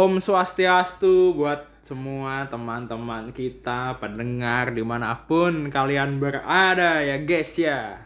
Om 0.00 0.16
Swastiastu 0.16 1.36
buat 1.36 1.68
semua 1.84 2.48
teman-teman 2.48 3.36
kita 3.36 4.00
pendengar 4.00 4.72
di 4.72 4.80
mana 4.80 5.12
pun 5.28 5.68
kalian 5.68 6.16
berada 6.16 7.04
ya 7.04 7.20
guys 7.20 7.60
ya. 7.60 8.00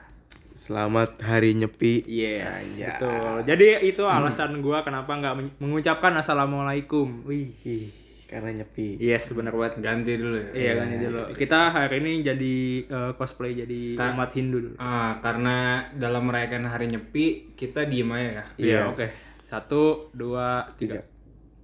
Selamat 0.59 1.23
hari 1.23 1.55
nyepi. 1.55 2.03
Yes, 2.03 2.83
betul. 2.83 3.47
Jadi 3.47 3.87
itu 3.87 4.03
alasan 4.11 4.59
gua 4.59 4.83
kenapa 4.83 5.15
nggak 5.15 5.35
men- 5.39 5.55
mengucapkan 5.63 6.11
assalamualaikum. 6.19 7.31
Wih. 7.31 7.55
Ih, 7.63 7.95
karena 8.27 8.51
nyepi. 8.51 8.99
Yes, 8.99 9.31
benar 9.31 9.55
banget. 9.55 9.79
Ganti 9.79 10.19
dulu 10.19 10.35
ya. 10.35 10.51
Iya 10.51 10.73
kan 10.75 10.87
dulu. 10.99 11.23
Kita 11.39 11.71
hari 11.71 12.03
ini 12.03 12.27
jadi 12.27 12.55
eh, 12.91 13.11
cosplay 13.15 13.55
jadi 13.55 13.95
umat 13.95 14.35
Hindu 14.35 14.59
dulu. 14.59 14.75
Ah, 14.83 15.23
karena 15.23 15.87
dalam 15.95 16.27
merayakan 16.27 16.67
hari 16.67 16.91
nyepi 16.91 17.55
kita 17.55 17.87
diem 17.87 18.11
aja 18.11 18.43
ya. 18.43 18.45
Iya, 18.59 18.79
oke. 18.91 19.07
Satu, 19.47 20.11
dua, 20.11 20.67
tiga. 20.75 21.14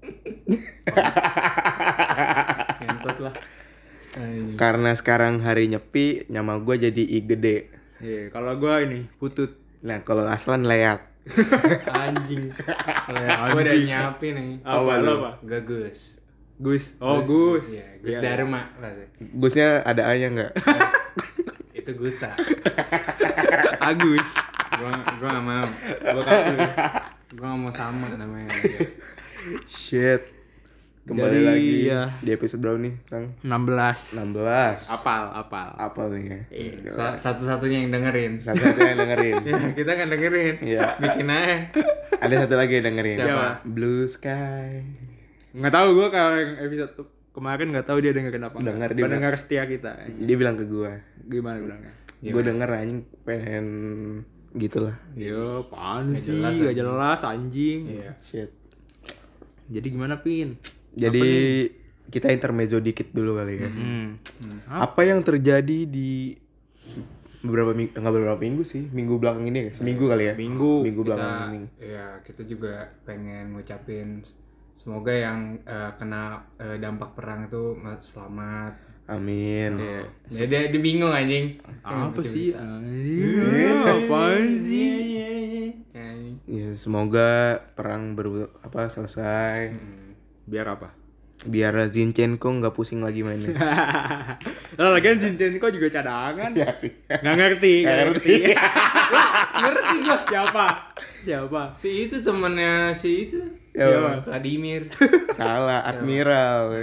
Ngentot 2.80 3.18
lah. 3.22 3.34
Anjing. 4.18 4.58
Karena 4.58 4.90
sekarang 4.98 5.46
hari 5.46 5.70
nyepi, 5.70 6.26
nama 6.26 6.58
gue 6.58 6.90
jadi 6.90 7.04
I 7.04 7.20
gede. 7.22 7.70
Iya, 8.00 8.32
kalau 8.32 8.56
gua 8.56 8.80
ini 8.80 9.04
putut. 9.20 9.60
Nah, 9.84 10.00
kalau 10.00 10.24
aslan 10.24 10.64
leak. 10.64 11.04
Anjing. 12.00 12.48
Kalau 12.56 13.20
ya, 13.20 13.52
gua 13.52 13.60
udah 13.60 13.76
nyiapin 13.76 14.32
nih. 14.40 14.50
Apa 14.64 14.92
lo 15.04 15.12
apa? 15.20 15.30
Gagus. 15.44 16.16
Gus. 16.56 16.96
Oh, 16.96 17.20
Gus. 17.20 17.68
Iya, 17.68 18.00
Gus 18.00 18.16
Dharma. 18.16 18.72
pasti. 18.80 19.04
Gusnya 19.36 19.84
ada 19.84 20.08
A-nya 20.08 20.32
nggak? 20.32 20.52
Itu 21.80 21.92
Gusa. 21.96 22.32
Agus. 23.84 24.28
Gua 24.80 24.92
gua 25.20 25.28
gak 25.36 25.44
mau. 25.44 25.68
Gua 26.00 26.22
kaku. 26.24 26.52
Gua 27.40 27.56
gak 27.56 27.60
mau 27.64 27.72
sama 27.72 28.12
namanya. 28.12 28.52
Shit. 29.72 30.28
Kembali 31.00 31.32
Jadi, 31.32 31.48
lagi 31.48 31.76
ya. 31.88 32.02
di 32.20 32.30
episode 32.30 32.60
berapa 32.60 32.76
nih, 32.76 32.94
Kang? 33.08 33.32
16. 33.40 34.20
16. 34.28 34.36
Apal, 34.92 35.22
apal. 35.32 35.72
Apa 35.72 36.12
nih 36.12 36.24
ya? 36.28 36.40
Sa- 36.92 37.16
Satu-satunya 37.16 37.88
yang 37.88 37.96
dengerin. 37.96 38.36
Satu-satunya 38.36 38.92
yang 38.92 39.00
dengerin. 39.08 39.34
Ya, 39.48 39.60
kita 39.72 39.92
kan 39.96 40.06
dengerin. 40.06 40.54
Iya. 40.60 41.00
Bikin 41.00 41.26
aja. 41.26 41.56
Ada 42.20 42.34
satu 42.44 42.54
lagi 42.60 42.72
yang 42.76 42.86
dengerin. 42.92 43.16
Siapa? 43.16 43.48
Blue 43.64 44.04
Sky. 44.04 44.70
Nggak 45.56 45.72
tahu 45.72 45.88
gua 45.96 46.08
kalau 46.12 46.36
yang 46.36 46.52
episode 46.60 46.92
kemarin 47.32 47.66
nggak 47.72 47.86
tahu 47.88 47.98
dia 48.04 48.12
dengerin 48.12 48.42
apa. 48.44 48.56
Dengar, 48.60 48.92
nggak. 48.92 48.96
dia 49.00 49.04
Pendengar 49.08 49.32
setia 49.40 49.62
kita. 49.64 49.90
Dia 50.12 50.36
bilang 50.36 50.60
ke 50.60 50.68
gue. 50.68 50.92
Gimana 51.24 51.56
bilangnya? 51.56 51.92
Gue 52.20 52.42
denger 52.44 52.68
anjing 52.68 53.00
pengen 53.24 53.66
gitulah. 54.52 54.96
Yo, 55.12 55.62
apaan 55.62 56.12
sih? 56.12 56.40
Gak 56.40 56.74
jelas 56.74 57.20
anjing. 57.22 57.86
Iya. 57.86 58.12
Shit. 58.16 58.50
Jadi 59.66 59.86
gimana, 59.88 60.18
Pin? 60.18 60.58
Jadi 60.92 61.70
kita 62.10 62.26
intermezzo 62.28 62.82
dikit 62.82 63.14
dulu 63.14 63.38
kali 63.38 63.54
ya. 63.56 63.70
Hmm. 63.70 64.18
Apa 64.66 65.06
yang 65.06 65.22
terjadi 65.22 65.86
di 65.86 66.34
beberapa 67.40 67.72
minggu 67.72 67.96
nggak 67.96 68.12
beberapa 68.12 68.36
minggu 68.36 68.62
sih 68.68 68.84
minggu 68.92 69.16
belakang 69.16 69.48
ini 69.48 69.58
ya 69.64 69.72
seminggu 69.72 70.12
kali 70.12 70.28
ya 70.28 70.34
Seminggu. 70.36 70.72
seminggu 70.84 71.00
belakang 71.08 71.24
kita, 71.32 71.48
ini 71.48 71.68
ya 71.80 72.06
kita 72.20 72.42
juga 72.44 72.74
pengen 73.08 73.56
ngucapin 73.56 74.20
semoga 74.76 75.08
yang 75.08 75.56
eh, 75.64 75.88
kena 75.96 76.44
eh, 76.60 76.76
dampak 76.76 77.16
perang 77.16 77.48
itu 77.48 77.72
ma- 77.80 77.96
selamat 77.96 78.76
amin 79.10 79.72
ya 79.76 80.00
dia, 80.30 80.44
dia, 80.46 80.60
dia 80.68 80.80
bingung 80.80 81.10
anjing 81.10 81.58
Apa 81.80 82.20
sih? 82.20 82.52
Anjing. 82.52 83.82
Apaan 83.82 84.46
sih? 84.56 84.92
Anjing. 85.90 86.34
ya 86.44 86.68
semoga 86.72 87.30
perang 87.72 88.14
ber 88.14 88.28
apa 88.60 88.86
selesai 88.86 89.74
Biar 90.44 90.66
apa? 90.68 90.94
biar 91.40 91.72
Zinchenko 91.86 92.52
nggak 92.52 92.70
pusing 92.70 93.00
lagi 93.00 93.24
mainnya 93.24 93.56
Lah 94.76 94.88
lagian 94.92 95.16
Zinchenko 95.16 95.72
juga 95.72 95.88
cadangan. 95.90 96.52
ya 96.52 96.68
sih 96.70 96.92
Nggak 97.08 97.34
ngerti, 97.34 97.72
nggak 97.80 97.96
ngerti. 98.04 98.34
ngerti 99.64 99.94
gua 100.00 100.18
Siapa? 100.22 100.66
Siapa? 101.20 101.62
si 101.72 102.04
itu 102.04 102.20
temennya 102.20 102.92
si 102.92 103.26
itu 103.26 103.40
Ya, 103.70 104.20
Vladimir 104.20 104.90
salah 105.32 105.80
admiral 105.80 106.76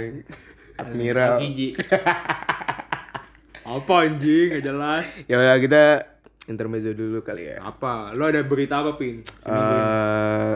admiral 0.78 1.42
Apa 3.68 3.94
anjing? 4.00 4.48
Gak 4.48 4.64
jelas. 4.64 5.04
ya 5.28 5.36
udah 5.36 5.56
kita 5.58 5.82
intermezzo 6.46 6.96
dulu 6.96 7.20
kali 7.20 7.52
ya 7.52 7.60
Apa? 7.60 8.16
Lo 8.16 8.24
ada 8.24 8.40
berita 8.40 8.80
apa, 8.80 8.96
Pin? 8.96 9.20
eh 9.44 10.54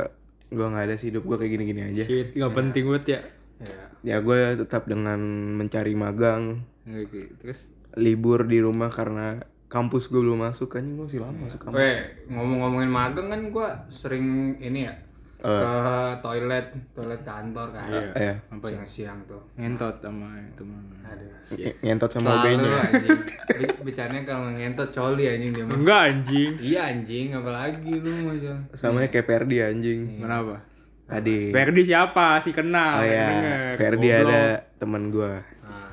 gue 0.49 0.67
nggak 0.67 0.85
ada 0.85 0.95
sih 0.95 1.09
hidup 1.09 1.25
gue 1.25 1.37
kayak 1.39 1.49
gini-gini 1.51 1.81
aja 1.83 2.05
Shit, 2.05 2.33
gak 2.33 2.53
penting 2.53 2.85
banget 2.85 3.05
ya. 3.09 3.21
ya 3.59 3.81
ya 4.03 4.17
gue 4.19 4.39
tetap 4.59 4.85
dengan 4.85 5.17
mencari 5.51 5.93
magang 5.93 6.61
Oke, 6.85 7.33
terus 7.37 7.65
libur 7.95 8.45
di 8.45 8.59
rumah 8.59 8.89
karena 8.89 9.41
kampus 9.69 10.13
gue 10.13 10.21
belum 10.21 10.43
masuk 10.43 10.69
kan 10.71 10.85
gue 10.85 11.05
masih 11.09 11.25
lama 11.25 11.49
masuk 11.49 11.57
kampus 11.59 11.81
Weh, 11.81 11.97
ngomong-ngomongin 12.29 12.91
magang 12.91 13.33
kan 13.33 13.41
gua 13.49 13.69
sering 13.89 14.57
ini 14.59 14.85
ya 14.85 14.93
ke 15.43 15.71
toilet 16.23 16.67
toilet 16.95 17.23
kantor 17.27 17.69
kan. 17.75 17.91
Eh 18.15 18.35
siang-siang 18.63 19.19
tuh? 19.27 19.43
Ngentot 19.59 19.99
sama 19.99 20.39
itu 20.39 20.63
mah. 20.63 20.81
aduh. 21.03 21.31
Nge- 21.59 21.77
ngentot 21.83 22.11
sama 22.15 22.29
Selalu 22.47 22.71
anjing. 22.73 23.21
Bi- 23.59 23.77
bicaranya 23.91 24.23
kalau 24.23 24.49
ngentot 24.55 24.89
coli 24.95 25.25
anjing 25.27 25.51
dia 25.51 25.65
mah 25.67 25.75
Enggak 25.75 26.01
anjing. 26.15 26.51
iya 26.63 26.81
anjing. 26.89 27.27
Apalagi 27.35 27.93
lu 27.99 28.11
masa 28.31 28.55
samanya 28.73 29.09
kayak 29.11 29.27
Ferdi 29.27 29.57
anjing. 29.59 30.01
Kenapa? 30.23 30.57
tadi. 31.03 31.53
Ferdi 31.53 31.83
siapa? 31.85 32.41
Si 32.41 32.57
kenal. 32.57 33.03
oh 33.03 33.05
yang 33.05 33.13
ya 33.13 33.27
denger. 33.29 33.75
Ferdi 33.77 34.09
Goblok. 34.09 34.31
ada 34.33 34.43
teman 34.81 35.03
gue 35.13 35.33
nah, 35.61 35.93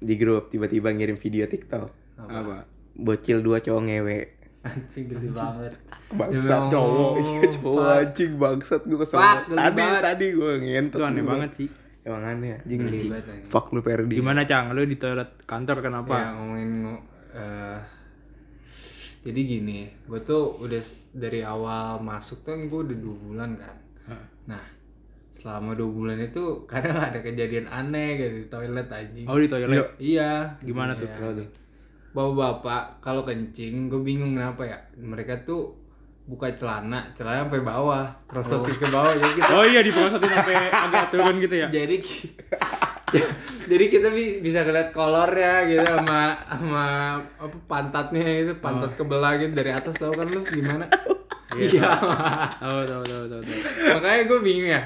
di 0.00 0.14
grup 0.16 0.48
tiba-tiba 0.48 0.88
ngirim 0.94 1.20
video 1.20 1.44
TikTok. 1.44 1.88
Apa? 2.24 2.64
bocil 2.94 3.42
dua 3.42 3.58
cowok 3.58 3.82
ngewe 3.90 4.18
anjing 4.64 5.04
gede 5.06 5.28
banget 5.30 5.72
bangsat 6.10 6.62
cowok 6.66 6.88
Allah. 7.10 7.12
iya 7.20 7.42
cowok 7.50 7.84
anjing 7.94 8.32
bangsat 8.34 8.80
gue 8.82 8.98
kesel 8.98 9.18
tadi 9.46 9.76
banget. 9.76 10.00
tadi 10.02 10.26
gue 10.32 10.52
ngentot 10.58 10.98
Itu 10.98 11.04
aneh 11.04 11.20
gua. 11.20 11.30
banget 11.30 11.50
sih. 11.54 11.68
emang 12.02 12.24
aneh 12.26 12.50
anjing 12.54 12.78
Geli 12.80 12.98
banget, 13.06 13.24
anjing. 13.26 13.46
fuck 13.46 13.66
lu 13.68 13.80
Ferdi 13.80 14.14
Gimana 14.14 14.42
Cang? 14.42 14.64
Lu 14.70 14.82
di 14.82 14.94
toilet 14.94 15.30
kantor 15.44 15.76
kenapa? 15.80 16.14
ya 16.14 16.28
ngomongin 16.32 16.70
ngo- 16.82 17.04
eh, 17.32 17.78
jadi 19.22 19.40
gini 19.42 19.78
gue 20.02 20.20
tuh 20.22 20.58
udah 20.58 20.80
dari 21.10 21.40
awal 21.40 21.96
masuk 21.98 22.40
tuh 22.40 22.56
gue 22.58 22.80
udah 22.82 22.98
dua 22.98 23.16
bulan 23.18 23.50
kan 23.54 23.76
nah 24.44 24.60
selama 25.34 25.72
dua 25.72 25.90
bulan 25.90 26.18
itu 26.18 26.40
kadang 26.70 27.00
ada 27.02 27.18
kejadian 27.18 27.64
aneh 27.66 28.16
gitu 28.18 28.36
di 28.38 28.46
toilet 28.46 28.84
anjing 28.86 29.24
Oh 29.24 29.36
di 29.36 29.44
toilet. 29.46 29.96
iya 29.96 30.56
Gimana 30.60 30.92
tuh? 30.92 31.08
Bapak-bapak 32.14 33.02
kalau 33.02 33.26
kencing 33.26 33.90
gue 33.90 34.00
bingung 34.00 34.38
kenapa 34.38 34.62
ya. 34.62 34.78
Mereka 34.94 35.42
tuh 35.42 35.74
buka 36.24 36.48
celana 36.56 37.04
celana 37.12 37.44
sampai 37.44 37.60
bawah 37.60 38.08
rosotin 38.32 38.72
ke 38.80 38.88
bawah 38.88 39.12
jadi 39.12 39.32
kita 39.36 39.50
Oh 39.52 39.60
iya 39.60 39.84
di 39.84 39.92
bawah 39.92 40.16
satu 40.16 40.24
sampai 40.24 40.56
agak 40.72 41.12
turun 41.12 41.36
gitu 41.36 41.52
ya. 41.60 41.68
jadi 41.68 41.96
jadi 43.70 43.84
kita 43.92 44.08
bi- 44.08 44.40
bisa 44.40 44.64
ngeliat 44.64 44.88
kolornya 44.88 45.68
gitu 45.68 45.84
sama 45.84 46.32
sama 46.48 46.86
apa 47.36 47.56
pantatnya 47.68 48.24
itu 48.40 48.56
pantat 48.56 48.96
kebelah 48.96 49.36
gitu 49.36 49.52
dari 49.52 49.76
atas 49.76 50.00
tau 50.00 50.16
kan 50.16 50.24
lu 50.24 50.40
gimana 50.48 50.88
iya. 51.58 51.90
Oh 52.62 52.82
tahu 52.82 53.02
tahu 53.04 53.24
tahu 53.30 53.40
tahu. 53.42 53.58
makanya 53.98 54.22
gue 54.26 54.38
bingung 54.40 54.70
ya. 54.70 54.82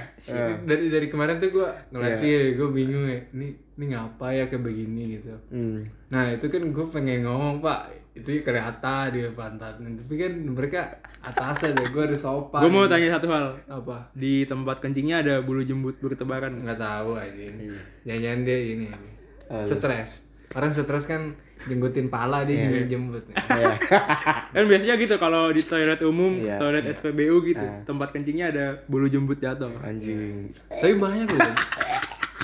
Dari 0.67 0.85
dari 0.93 1.07
kemarin 1.09 1.41
tuh 1.41 1.51
gue 1.53 1.69
ngeliatin 1.93 2.57
gue 2.57 2.69
bingung 2.73 3.05
ya 3.09 3.19
ini 3.37 3.49
ini 3.79 3.85
ngapa 3.95 4.27
ya 4.35 4.45
kayak 4.51 4.63
begini 4.63 5.19
gitu. 5.21 5.31
Hmm. 5.53 5.87
nah 6.11 6.29
itu 6.33 6.51
kan 6.51 6.63
gue 6.69 6.87
pengen 6.91 7.25
ngomong 7.25 7.63
pak. 7.63 7.95
Itu 8.19 8.35
kelihatan 8.43 9.15
di 9.15 9.23
pantatnya 9.31 9.95
tapi 9.95 10.15
kan 10.19 10.33
mereka 10.43 10.99
atasnya 11.23 11.79
deh 11.79 11.89
gue 11.91 12.03
harus 12.09 12.21
sopan. 12.21 12.67
Gue 12.67 12.71
mau 12.71 12.91
tanya 12.91 13.15
satu 13.15 13.31
hal. 13.31 13.55
apa? 13.71 14.11
Di 14.13 14.43
tempat 14.45 14.83
kencingnya 14.83 15.23
ada 15.23 15.35
bulu 15.41 15.63
jembut 15.63 15.99
bertebaran. 16.03 16.63
nggak? 16.63 16.75
nggak 16.75 16.81
tahu 16.83 17.11
aja 17.15 17.43
jangan-jangan 18.03 18.41
dia 18.43 18.59
ini. 18.75 18.87
Stres. 19.65 20.11
Orang 20.53 20.73
stres 20.73 21.05
kan 21.05 21.37
jenggutin 21.61 22.07
pala 22.07 22.43
dia 22.43 22.55
juga 22.63 22.87
jembut. 22.87 23.25
Kan 24.55 24.65
biasanya 24.65 24.95
gitu 24.97 25.15
kalau 25.17 25.51
di 25.51 25.61
toilet 25.61 25.99
umum, 26.01 26.37
Iya. 26.37 26.57
toilet 26.57 26.87
SPBU 26.89 27.43
gitu, 27.45 27.67
tempat 27.83 28.09
kencingnya 28.11 28.47
ada 28.49 28.67
bulu 28.85 29.07
jembut 29.07 29.37
jatuh. 29.37 29.73
anjing. 29.81 30.55
Tapi 30.69 30.95
banyak 30.95 31.27
loh 31.27 31.55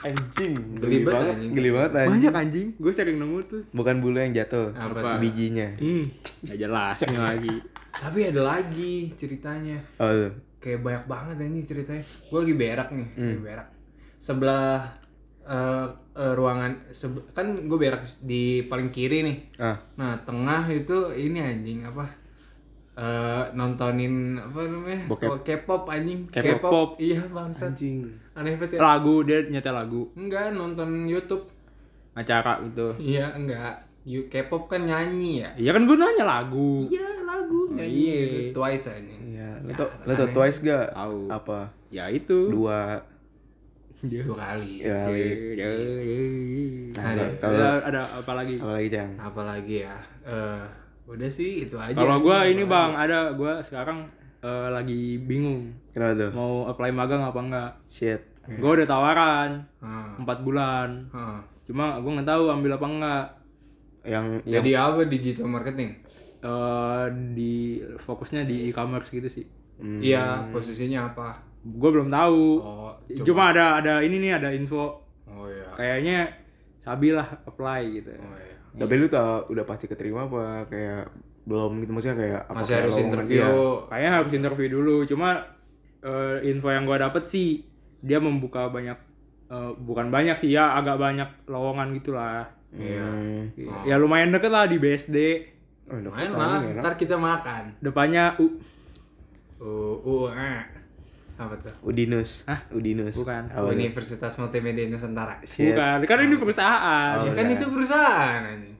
anjing 0.05 0.77
Geli 0.77 1.01
banget, 1.01 1.33
anjing. 1.33 1.53
geli 1.55 1.71
banget 1.71 1.93
anjing. 1.95 2.13
Banyak 2.13 2.35
anjing. 2.37 2.69
Gue 2.77 2.93
sering 2.93 3.17
nemu 3.17 3.39
tuh. 3.45 3.63
bukan 3.71 3.95
bulu 3.99 4.19
yang 4.19 4.33
jatuh 4.33 4.69
Apa? 4.71 5.17
bijinya. 5.17 5.69
Hmm, 5.81 6.05
gak 6.45 6.59
jelas 6.59 6.97
ini 7.03 7.17
lagi. 7.17 7.55
tapi 7.95 8.27
ada 8.27 8.43
lagi 8.43 9.15
ceritanya. 9.15 9.79
Oh 9.97 10.29
kayak 10.59 10.81
banyak 10.81 11.05
banget 11.07 11.37
ini 11.43 11.61
ceritanya. 11.63 12.05
Gue 12.27 12.39
lagi 12.43 12.55
berak 12.55 12.89
nih 12.91 13.09
lagi 13.15 13.39
berak. 13.39 13.69
Sebelah 14.19 14.93
eh, 15.45 15.87
eh, 16.15 16.33
ruangan 16.33 16.73
kan 17.31 17.47
gue 17.65 17.77
berak 17.77 18.01
di 18.21 18.65
paling 18.65 18.89
kiri 18.89 19.23
nih 19.23 19.37
ah 19.59 19.77
nah 19.95 20.17
tengah 20.21 20.65
itu 20.67 20.95
ini 21.13 21.39
anjing 21.39 21.81
apa 21.83 22.07
eh, 22.95 23.45
nontonin 23.53 24.39
apa 24.39 24.61
namanya? 24.71 25.03
Bokep. 25.11 25.27
Oh, 25.27 25.39
K-pop 25.43 25.83
anjing. 25.91 26.31
K-pop. 26.31 26.95
Iya, 26.95 27.27
bangsat. 27.27 27.75
Anjing. 27.75 28.07
Aneh 28.39 28.55
banget 28.55 28.79
ya. 28.79 28.87
lagu 28.87 29.15
dia 29.23 29.43
nyetel 29.45 29.75
lagu 29.75 30.03
Enggak, 30.15 30.55
nonton 30.55 31.03
YouTube. 31.05 31.43
acara 32.15 32.63
gitu 32.63 32.95
Iya, 33.03 33.35
enggak. 33.35 33.75
You 34.07 34.31
K-pop 34.31 34.71
kan 34.71 34.87
nyanyi 34.87 35.43
ya. 35.43 35.51
iya 35.59 35.71
kan 35.75 35.83
gue 35.83 35.97
nanya 35.99 36.23
lagu 36.23 36.87
Iya, 36.87 37.27
lagu 37.27 37.75
nyanyi 37.75 37.99
iya. 37.99 38.15
gitu. 38.23 38.37
Twice 38.55 38.87
aja. 38.87 39.15
Iya, 39.19 39.49
lo 39.67 39.71
tau, 39.75 39.89
lo 40.07 40.13
tau 40.15 40.29
Twice 40.31 40.59
gak? 40.63 40.87
Tahu. 40.95 41.21
Apa? 41.27 41.61
ya 41.91 42.07
itu 42.07 42.47
Dua. 42.47 43.03
Dua 44.05 44.35
kali. 44.35 44.73
Ya, 44.81 45.09
kali. 45.09 45.27
Nah, 46.93 47.05
Ada. 47.11 47.25
kalau 47.41 47.57
ada, 47.57 47.71
ada 47.83 48.03
apa 48.05 48.33
lagi 48.35 48.55
apa 48.57 48.73
lagi 48.73 48.89
Cang? 48.89 49.11
Apalagi 49.19 49.77
ya? 49.81 49.97
Eh, 50.23 50.63
udah 51.05 51.29
sih 51.29 51.65
itu 51.65 51.77
aja. 51.77 51.93
kalau 51.93 52.17
gue 52.19 52.39
ini 52.47 52.65
bang 52.65 52.93
ada 52.95 53.33
gue 53.33 53.53
sekarang 53.61 54.09
eh, 54.41 54.69
lagi 54.69 55.17
bingung 55.19 55.69
Kenapa 55.91 56.17
tuh? 56.19 56.31
mau 56.33 56.55
apply 56.67 56.91
magang 56.91 57.21
apa 57.21 57.37
enggak 57.39 57.71
Shit. 57.87 58.21
gue 58.47 58.71
udah 58.71 58.85
tawaran 58.85 59.51
Ah, 59.79 60.17
empat 60.17 60.41
bulan 60.41 61.05
ah. 61.11 61.41
cuma 61.63 61.97
gue 61.99 62.09
nggak 62.11 62.25
tahu 62.27 62.45
ambil 62.51 62.73
apa 62.73 62.87
enggak 62.87 63.25
Yang 64.03 64.27
yang 64.45 64.57
Jadi 64.59 64.71
apa 64.75 65.01
digital 65.07 65.47
marketing? 65.47 65.91
eh 66.41 67.05
di 67.33 67.55
fokusnya 67.95 68.45
di 68.45 68.69
e-commerce 68.69 69.09
gitu 69.11 69.29
sih 69.31 69.45
Iya, 69.81 70.49
posisinya 70.51 71.11
apa? 71.11 71.37
Gue 71.67 71.91
belum 71.91 72.09
tahu 72.09 72.45
Oh, 72.57 72.93
cuma 73.21 73.51
ada 73.51 73.77
ada 73.77 73.95
ini 73.99 74.17
nih 74.19 74.33
ada 74.35 74.49
info 74.51 75.01
oh 75.25 75.47
iya. 75.47 75.65
kayaknya 75.75 76.19
Sabi 76.77 77.11
lah 77.11 77.25
apply 77.43 77.81
gitu 77.95 78.13
Oh 78.13 78.37
iya. 78.37 78.57
tapi 78.77 78.95
lu 78.95 79.07
tau 79.07 79.45
udah 79.47 79.65
pasti 79.65 79.85
keterima 79.85 80.25
apa 80.25 80.67
kayak 80.67 81.09
belum 81.45 81.77
gitu 81.79 81.93
maksudnya 81.93 82.17
kayak 82.17 82.41
apa 82.43 82.57
Masih 82.59 82.69
kayak 82.71 82.83
harus 82.83 82.97
interview. 82.99 83.37
dia? 83.39 83.49
kayaknya 83.87 84.11
harus 84.15 84.33
interview 84.33 84.69
dulu 84.71 84.97
cuma 85.05 85.29
eh, 86.01 86.37
info 86.45 86.69
yang 86.69 86.85
gue 86.85 86.99
dapet 86.99 87.23
sih 87.23 87.65
dia 87.99 88.19
membuka 88.19 88.69
banyak 88.69 88.97
eh, 89.47 89.71
bukan 89.79 90.09
banyak 90.09 90.37
sih 90.37 90.51
ya 90.51 90.75
agak 90.75 90.97
banyak 90.97 91.29
lowongan 91.47 91.93
gitulah 91.93 92.45
Iya. 92.71 93.07
Hmm. 93.07 93.43
ya 93.85 93.95
lumayan 93.97 94.29
deket 94.29 94.51
lah 94.51 94.67
di 94.67 94.77
BSD 94.77 95.17
Oh, 95.85 95.95
Main 95.95 96.09
ketemu, 96.27 96.33
lah, 96.35 96.59
enak. 96.59 96.81
ntar 96.81 96.95
kita 96.97 97.15
makan. 97.15 97.63
depannya 97.79 98.33
U 98.39 98.49
Uh, 99.57 99.97
uh, 99.97 100.27
eh. 100.31 100.61
Apa 101.37 101.55
tuh? 101.59 101.73
Udinus. 101.85 102.45
Hah? 102.45 102.63
Udinus. 102.71 103.15
Bukan. 103.15 103.43
Apa? 103.47 103.69
Universitas 103.69 104.33
Multimedia 104.37 104.87
Nusantara. 104.87 105.39
Shit. 105.41 105.75
bukan 105.75 106.05
kan 106.05 106.19
ini 106.21 106.37
perusahaan 106.37 107.15
Oh, 107.17 107.25
ya 107.25 107.33
kan 107.33 107.45
udah. 107.45 107.55
itu 107.55 107.67
perusahaan 107.67 108.43
anjing. 108.45 108.73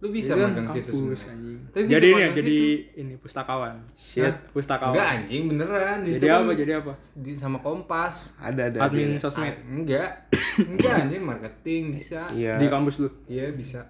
Lu 0.00 0.08
bisa 0.08 0.32
Itu 0.32 0.40
kan 0.40 0.48
magang 0.50 0.68
situ 0.70 0.90
kampus, 0.90 0.96
sebenarnya. 1.20 1.60
bisa 1.76 1.86
jadi 1.86 2.06
ini 2.08 2.18
ya 2.18 2.28
jadi 2.32 2.56
situ. 2.56 2.98
ini 2.98 3.12
pustakawan 3.14 3.74
Shit. 3.94 4.34
pustakawan 4.50 4.90
Enggak 4.90 5.08
anjing 5.12 5.42
beneran 5.46 5.96
di 6.00 6.10
jadi 6.10 6.16
situ 6.18 6.32
apa 6.32 6.40
kan 6.42 6.56
jadi 6.56 6.72
apa 6.74 6.92
di 7.14 7.32
sama 7.36 7.58
Kompas. 7.58 8.16
Ada 8.38 8.62
ada. 8.66 8.78
admin 8.82 9.08
ada. 9.10 9.20
sosmed 9.20 9.52
Ah, 9.52 9.68
enggak. 9.70 10.10
enggak 10.58 10.92
anjing 10.98 11.22
marketing 11.22 11.82
bisa. 11.92 12.20
Iya. 12.30 12.56
di 12.56 12.66
kampus 12.66 12.96
lu 12.98 13.08
Iya 13.26 13.52
bisa. 13.52 13.80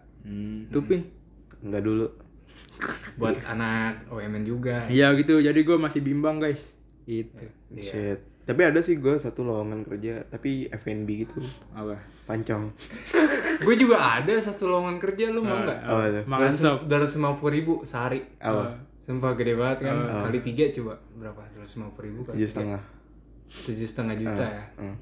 tupin 0.66 1.06
Enggak 1.60 1.82
dulu. 1.82 2.10
Buat 3.14 3.38
anak 3.46 4.08
OMN 4.08 4.42
juga. 4.42 4.82
iya 4.88 5.14
gitu 5.14 5.38
jadi 5.38 5.56
gue 5.56 5.76
masih 5.76 6.00
bimbang 6.00 6.36
guys 6.36 6.74
itu 7.04 7.44
Iya. 7.70 7.82
Shit. 7.82 8.18
Tapi 8.40 8.60
ada 8.62 8.80
sih 8.80 8.96
gue 8.96 9.14
satu 9.14 9.42
lowongan 9.42 9.84
kerja 9.84 10.26
tapi 10.26 10.66
F&B 10.66 11.08
gitu. 11.20 11.38
apa 11.70 11.94
Pancong. 12.24 12.66
Gue 13.62 13.76
juga 13.76 13.94
ada 14.18 14.32
satu 14.36 14.66
lowongan 14.66 14.96
kerja 14.96 15.28
lu 15.28 15.38
mau 15.40 15.60
enggak? 15.60 15.78
Apa 15.80 16.04
tuh? 16.10 16.24
makan 16.26 16.50
sop 16.50 16.78
ratus 16.84 17.14
lima 17.14 17.36
puluh 17.36 17.52
ribu 17.52 17.72
sehari. 17.80 18.24
Apa? 18.38 18.66
Sumpah 18.98 19.34
gede 19.34 19.54
banget 19.54 19.86
kan. 19.86 19.96
Kali 20.26 20.40
tiga 20.40 20.66
coba 20.72 20.98
berapa? 21.14 21.40
Ratus 21.54 21.78
lima 21.78 21.88
puluh 21.92 22.06
ribu 22.08 22.20
kali 22.24 22.34
Tujuh 22.34 22.48
setengah. 22.48 22.80
tujuh 23.46 23.84
setengah 23.84 24.14
juta 24.16 24.44
ya. 24.44 24.64
Hmm. 24.78 24.96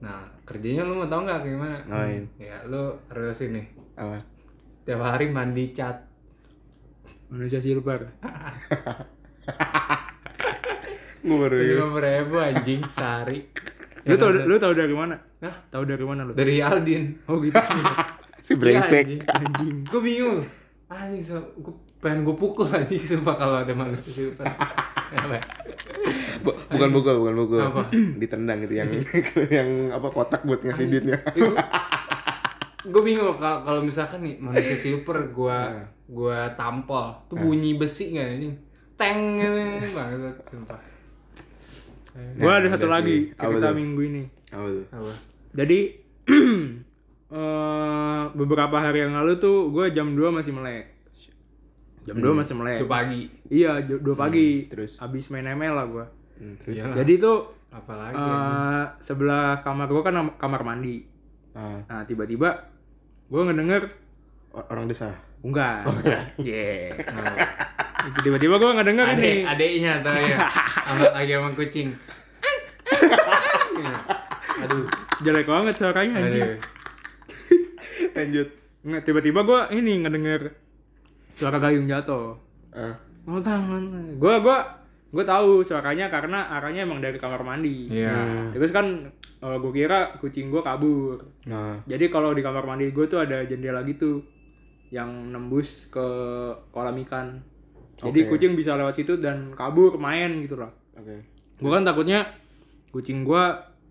Nah 0.00 0.20
kerjanya 0.44 0.82
lu 0.82 0.94
mau 0.94 1.04
tau 1.04 1.20
nggak 1.20 1.42
gimana? 1.42 1.76
Ngapain? 1.84 2.24
Ya 2.38 2.56
lu 2.64 2.80
harus 3.10 3.40
ini 3.42 3.60
Apa? 3.94 4.16
tiap 4.86 5.02
hari 5.02 5.28
mandi 5.28 5.68
cat. 5.70 6.00
Indonesia 7.28 7.60
Silver 7.60 8.00
Gue 11.20 11.36
baru 11.36 11.56
Lima 11.60 11.98
ribu 12.00 12.36
anjing 12.40 12.80
sehari. 12.88 13.44
lu 14.08 14.16
tau 14.16 14.32
lu 14.32 14.56
tau 14.56 14.72
dari 14.72 14.96
mana 14.96 15.12
Hah? 15.44 15.52
tahu 15.68 15.84
dari 15.84 16.00
mana 16.00 16.24
lu 16.24 16.32
Dari 16.32 16.64
Aldin. 16.64 17.20
oh 17.28 17.36
gitu 17.44 17.60
si 18.46 18.56
brengsek. 18.56 19.04
Iya, 19.04 19.20
anjing. 19.28 19.84
Gue 19.84 20.00
bingung. 20.00 20.40
Anjing, 20.88 21.22
so, 21.22 21.36
gue 21.60 21.70
pengen 22.00 22.24
gue 22.24 22.32
pukul 22.32 22.66
anjing 22.66 22.98
sumpah 22.98 23.36
kalau 23.36 23.60
ada 23.60 23.70
manusia 23.76 24.08
silver. 24.10 24.42
Bukan 26.72 26.88
pukul, 26.90 27.14
bukan 27.20 27.34
pukul. 27.36 27.60
Apa? 27.60 27.82
Ditendang 28.20 28.58
gitu 28.64 28.74
yang 28.80 28.88
yang 29.60 29.68
apa 29.92 30.08
kotak 30.08 30.42
buat 30.48 30.64
ngasih 30.64 30.88
duitnya. 30.88 31.18
gue 32.80 33.02
bingung 33.04 33.36
kalau 33.36 33.60
kalau 33.60 33.80
misalkan 33.84 34.24
nih 34.24 34.40
manusia 34.40 34.72
silver 34.72 35.28
gua 35.36 35.84
gua 36.08 36.48
tampol 36.56 37.12
tuh 37.28 37.36
bunyi 37.36 37.76
besi 37.76 38.16
nggak 38.16 38.28
ini 38.40 38.48
teng 38.96 39.36
gitu 39.36 39.92
banget 39.92 40.40
sumpah 40.48 40.80
Nah, 42.12 42.58
satu 42.66 42.86
ada 42.86 42.94
lagi 42.96 43.16
sih. 43.28 43.34
Apa 43.34 43.50
cerita 43.50 43.68
tuh? 43.68 43.76
minggu 43.76 44.02
ini 44.04 44.24
Apa 44.48 44.66
tuh? 44.68 44.84
apa 44.90 45.12
jadi 45.50 45.78
eh, 47.30 48.22
beberapa 48.32 48.76
hari 48.76 48.98
yang 49.00 49.14
lalu 49.14 49.36
tuh 49.36 49.70
gue 49.70 49.90
jam 49.90 50.12
2 50.12 50.30
masih 50.30 50.50
melek 50.50 50.86
jam 52.02 52.16
2 52.16 52.26
masih 52.32 52.54
melek 52.54 52.78
itu 52.78 52.88
pagi 52.88 53.22
iya 53.48 53.78
jam 53.80 53.98
2 53.98 54.14
pagi 54.14 54.66
terus? 54.66 54.98
abis 54.98 55.28
main 55.28 55.46
ML 55.48 55.74
lah 55.74 55.86
gue 55.86 56.06
Hmm, 56.40 56.56
terus 56.56 56.80
Iyalah. 56.80 56.96
jadi 56.96 57.12
tuh 57.20 57.38
apalagi 57.68 58.16
eh, 58.16 58.84
sebelah 58.98 59.60
kamar 59.60 59.86
gue 59.86 60.00
kan 60.00 60.16
kamar 60.34 60.64
mandi 60.64 61.04
ah, 61.52 61.84
nah 61.84 62.00
tiba-tiba 62.02 62.64
gue 63.28 63.40
ngedenger 63.44 63.92
orang 64.66 64.88
desa. 64.88 65.12
Enggak. 65.40 65.88
Yeah 66.40 66.92
tiba-tiba 68.24 68.54
gue 68.56 68.70
ngedenger 68.80 69.06
Ade, 69.12 69.20
nih 69.20 69.36
adeknya 69.44 69.92
tau 70.00 70.16
ya? 70.16 70.36
Sama 70.88 71.04
lagi 71.12 71.32
sama 71.36 71.50
kucing. 71.52 71.88
Aduh. 74.64 74.84
Jelek 75.20 75.48
banget 75.48 75.74
suaranya 75.76 76.24
aduh. 76.24 76.56
Lanjut. 78.16 78.48
Nggak, 78.80 79.02
tiba-tiba 79.04 79.40
gue 79.44 79.60
ini 79.76 80.00
ngedenger 80.00 80.56
suara 81.36 81.60
gayung 81.60 81.84
jatuh. 81.84 82.40
Ah, 82.72 82.96
oh 83.28 83.40
tangan. 83.40 83.84
Gue 84.16 84.34
gue 84.40 84.58
gue 85.12 85.24
tahu 85.24 85.64
suaranya 85.68 86.08
karena 86.08 86.48
arahnya 86.56 86.88
emang 86.88 87.04
dari 87.04 87.20
kamar 87.20 87.44
mandi. 87.44 87.92
Iya. 87.92 88.48
Terus 88.52 88.72
kan 88.72 89.12
gue 89.40 89.72
kira 89.76 90.16
kucing 90.16 90.48
gue 90.48 90.64
kabur. 90.64 91.20
Nah, 91.48 91.84
jadi 91.84 92.08
kalau 92.08 92.32
di 92.32 92.40
kamar 92.40 92.64
mandi 92.64 92.88
gue 92.88 93.04
tuh 93.04 93.20
ada 93.20 93.44
jendela 93.44 93.84
gitu 93.84 94.24
yang 94.90 95.30
nembus 95.30 95.86
ke 95.86 96.06
kolam 96.74 96.98
ikan. 97.06 97.38
Jadi 98.00 98.26
kucing 98.26 98.52
bisa 98.58 98.74
lewat 98.74 98.96
situ 98.96 99.20
dan 99.20 99.52
kabur 99.54 100.00
main 100.00 100.40
gitu 100.40 100.56
lah 100.56 100.72
oke. 100.96 101.16
gue 101.60 101.70
kan 101.70 101.84
takutnya 101.84 102.24
kucing 102.88 103.28
gue 103.28 103.42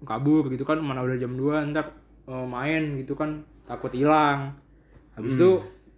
kabur 0.02 0.50
gitu 0.50 0.66
kan 0.66 0.82
mana 0.82 1.06
udah 1.06 1.14
jam 1.22 1.38
2 1.38 1.70
ntar 1.72 1.94
eh, 2.26 2.46
main 2.50 2.98
gitu 2.98 3.14
kan 3.14 3.46
takut 3.70 3.94
hilang. 3.94 4.58
Habis 5.14 5.38
itu 5.38 5.50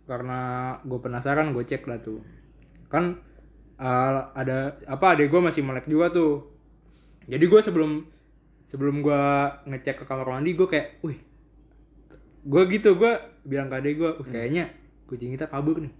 karena 0.05 0.75
gue 0.83 0.99
penasaran 0.99 1.55
gue 1.55 1.63
cek 1.63 1.87
lah 1.87 1.97
tuh. 2.03 2.19
Kan 2.91 3.17
eh, 3.79 4.21
ada 4.35 4.75
apa 4.85 5.15
adek 5.15 5.31
gue 5.31 5.41
masih 5.41 5.63
melek 5.63 5.87
juga 5.87 6.11
tuh. 6.11 6.45
Jadi 7.31 7.45
gue 7.47 7.61
sebelum 7.63 8.03
sebelum 8.67 9.03
gue 9.03 9.21
ngecek 9.67 10.03
ke 10.03 10.05
kamar 10.07 10.27
mandi 10.39 10.55
gue 10.55 10.63
kayak 10.63 11.03
wih 11.03 11.19
gue 12.41 12.63
gitu 12.71 12.95
gue 12.95 13.13
bilang 13.43 13.67
ke 13.67 13.75
adek 13.77 13.93
gue 13.99 14.11
"Wih, 14.23 14.27
kayaknya 14.31 14.65
kucing 15.11 15.35
kita 15.35 15.51
kabur 15.51 15.83
nih. 15.83 15.91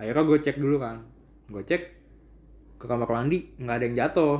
Akhirnya 0.00 0.24
gue 0.24 0.38
cek 0.40 0.56
dulu 0.56 0.80
kan. 0.80 1.04
Gue 1.46 1.60
cek 1.60 1.82
ke 2.80 2.84
kamar 2.88 3.04
mandi 3.06 3.52
nggak 3.60 3.76
ada 3.76 3.84
yang 3.84 3.96
jatuh. 4.00 4.38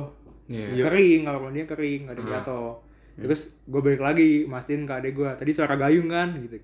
Iya. 0.49 0.89
Kering 0.89 1.21
kamar 1.29 1.41
mandinya 1.45 1.67
kering 1.69 1.99
nggak 2.09 2.15
ada 2.17 2.21
yang 2.25 2.33
jatuh. 2.41 2.69
Terus 3.15 3.41
gue 3.63 3.81
balik 3.85 4.01
lagi 4.01 4.29
mastiin 4.43 4.83
ke 4.83 4.93
adek 4.97 5.13
gue 5.13 5.29
tadi 5.37 5.51
suara 5.53 5.77
gayung 5.77 6.09
kan? 6.09 6.33
Gitu. 6.41 6.57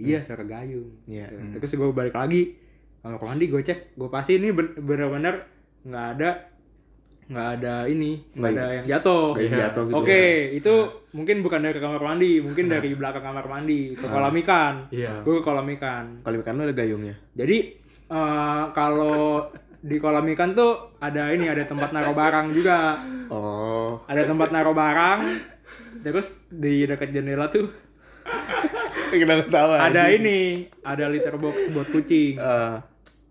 Iya 0.00 0.18
suara 0.24 0.42
gayung. 0.42 0.88
Iya. 1.04 1.28
Gitu. 1.28 1.60
terus 1.60 1.72
gue 1.76 1.88
balik 1.92 2.16
lagi 2.16 2.56
kamar 3.04 3.20
mandi 3.20 3.52
gue 3.52 3.60
cek 3.60 4.00
gue 4.00 4.08
pasti 4.08 4.40
ini 4.40 4.48
ben- 4.48 4.74
bener-bener 4.80 5.44
nggak 5.84 6.06
ada 6.16 6.53
nggak 7.24 7.48
ada 7.60 7.88
ini 7.88 8.20
nggak 8.36 8.50
ada 8.52 8.64
yang 8.68 8.86
jatuh. 8.86 9.32
Iya. 9.40 9.56
jatuh 9.68 9.84
gitu. 9.88 9.96
oke 9.96 10.22
itu 10.52 10.74
mungkin 11.16 11.36
bukan 11.40 11.60
dari 11.64 11.78
kamar 11.80 12.02
mandi 12.02 12.32
mungkin 12.44 12.64
dari 12.68 12.90
belakang 12.92 13.24
kamar 13.24 13.46
mandi 13.48 13.80
ke 13.96 14.06
kolam 14.06 14.34
ikan. 14.44 14.74
Iya. 14.92 15.24
gue 15.24 15.34
ke 15.40 15.42
kolam 15.44 15.68
ikan. 15.78 16.04
Kalau 16.20 16.36
ikan 16.44 16.54
lu 16.60 16.62
ada 16.68 16.74
gayungnya. 16.76 17.16
jadi 17.32 17.58
eh, 18.12 18.64
kalau 18.76 19.48
di 19.84 19.96
kolam 20.00 20.24
ikan 20.32 20.56
tuh 20.56 20.96
ada 21.00 21.28
ini 21.32 21.48
ada 21.48 21.64
tempat 21.68 21.92
naruh 21.92 22.16
barang 22.16 22.46
juga. 22.56 22.96
Oh, 23.28 24.00
ada 24.08 24.22
tempat 24.28 24.48
naruh 24.52 24.76
barang 24.76 25.20
terus 26.04 26.28
di 26.52 26.84
dekat 26.84 27.16
jendela 27.16 27.48
tuh 27.48 27.72
kenapa 29.08 29.80
ada 29.80 30.12
ini 30.12 30.68
ada 30.84 31.08
litter 31.08 31.36
box 31.40 31.72
buat 31.72 31.88
kucing. 31.88 32.36
Eh, 32.36 32.76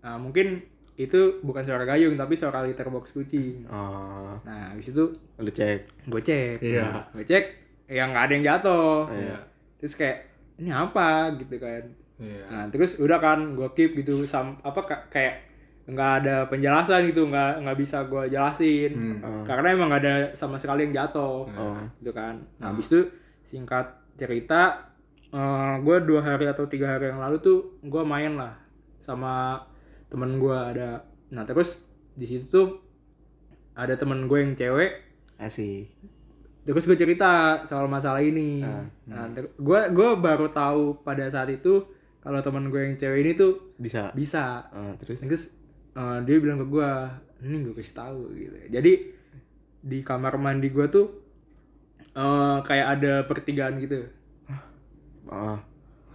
nah 0.02 0.16
mungkin 0.18 0.73
itu 0.96 1.20
bukan 1.40 1.60
suara 1.60 1.82
gayung 1.82 2.14
tapi 2.14 2.32
suara 2.32 2.62
litter 2.62 2.86
box 2.86 3.10
kucing 3.12 3.66
Oh, 3.66 4.30
nah 4.40 4.70
habis 4.70 4.88
itu 4.88 5.04
lu 5.34 5.50
cek. 5.50 6.06
gue 6.06 6.20
cek 6.20 6.56
Iya. 6.60 6.86
gue 7.10 7.22
cek 7.22 7.44
ya 7.86 8.06
nggak 8.06 8.24
ada 8.24 8.32
yang 8.32 8.44
jatuh. 8.46 9.04
Iya. 9.08 9.36
terus 9.76 9.94
kayak 9.94 10.18
ini 10.56 10.70
apa? 10.70 11.34
Gitu 11.34 11.56
kan. 11.56 11.82
Iya. 12.16 12.44
nah 12.46 12.64
terus 12.66 12.94
udah 12.96 13.18
kan 13.18 13.38
gue 13.52 13.68
keep 13.72 13.92
gitu 13.94 14.22
sam 14.22 14.54
apa 14.60 14.80
ka- 14.80 15.06
kayak 15.08 15.42
nggak 15.84 16.12
ada 16.22 16.36
penjelasan 16.46 17.04
gitu 17.04 17.26
nggak 17.26 17.60
nggak 17.60 17.76
bisa 17.76 18.06
gue 18.06 18.24
jelasin. 18.26 19.18
Karena 19.44 19.66
emang 19.70 19.90
nggak 19.90 20.00
ada 20.00 20.14
sama 20.32 20.56
sekali 20.56 20.86
yang 20.86 20.94
jatuh. 20.96 21.42
Oh. 21.44 21.76
gitu 21.98 22.10
kan. 22.10 22.38
Nah 22.56 22.70
habis 22.70 22.86
itu 22.86 23.02
singkat 23.42 23.84
cerita 24.14 24.94
gue 25.76 25.96
dua 26.00 26.22
hari 26.22 26.46
atau 26.46 26.64
tiga 26.64 26.86
hari 26.88 27.10
yang 27.10 27.18
lalu 27.18 27.36
tuh 27.36 27.58
gue 27.82 28.02
main 28.02 28.32
lah 28.32 28.54
sama 28.96 29.58
temen 30.08 30.38
gue 30.38 30.54
ada. 30.54 31.04
Nah 31.30 31.44
terus 31.44 31.80
di 32.14 32.24
situ 32.24 32.46
tuh 32.46 32.68
ada 33.74 33.94
temen 33.94 34.26
gue 34.26 34.38
yang 34.38 34.54
cewek. 34.54 35.02
Asik. 35.36 35.90
terus 36.64 36.88
gue 36.88 36.96
cerita 36.96 37.60
soal 37.68 37.84
masalah 37.86 38.24
ini. 38.24 38.64
Nah 39.04 39.28
gue 39.36 39.80
gue 39.92 40.08
baru 40.16 40.48
tahu 40.48 41.04
pada 41.04 41.28
saat 41.28 41.52
itu 41.52 41.84
kalau 42.24 42.40
teman 42.40 42.72
gue 42.72 42.80
yang 42.80 42.96
cewek 42.96 43.20
ini 43.20 43.32
tuh 43.36 43.76
Bisa. 43.76 44.08
bisa. 44.16 44.64
Ah, 44.72 44.96
terus? 44.96 45.20
Terus 45.20 45.42
eh, 45.92 46.18
dia 46.24 46.36
bilang 46.40 46.56
ke 46.56 46.66
gue 46.66 46.90
ini 47.44 47.68
gue 47.68 47.74
kasih 47.76 47.92
tahu 47.92 48.32
gitu. 48.32 48.56
Jadi 48.72 48.92
di 49.84 50.00
kamar 50.00 50.40
mandi 50.40 50.72
gue 50.72 50.86
tuh 50.88 51.06
eh, 52.16 52.58
kayak 52.64 52.86
ada 52.96 53.12
pertigaan 53.28 53.76
gitu. 53.76 54.08
Ah. 55.28 55.60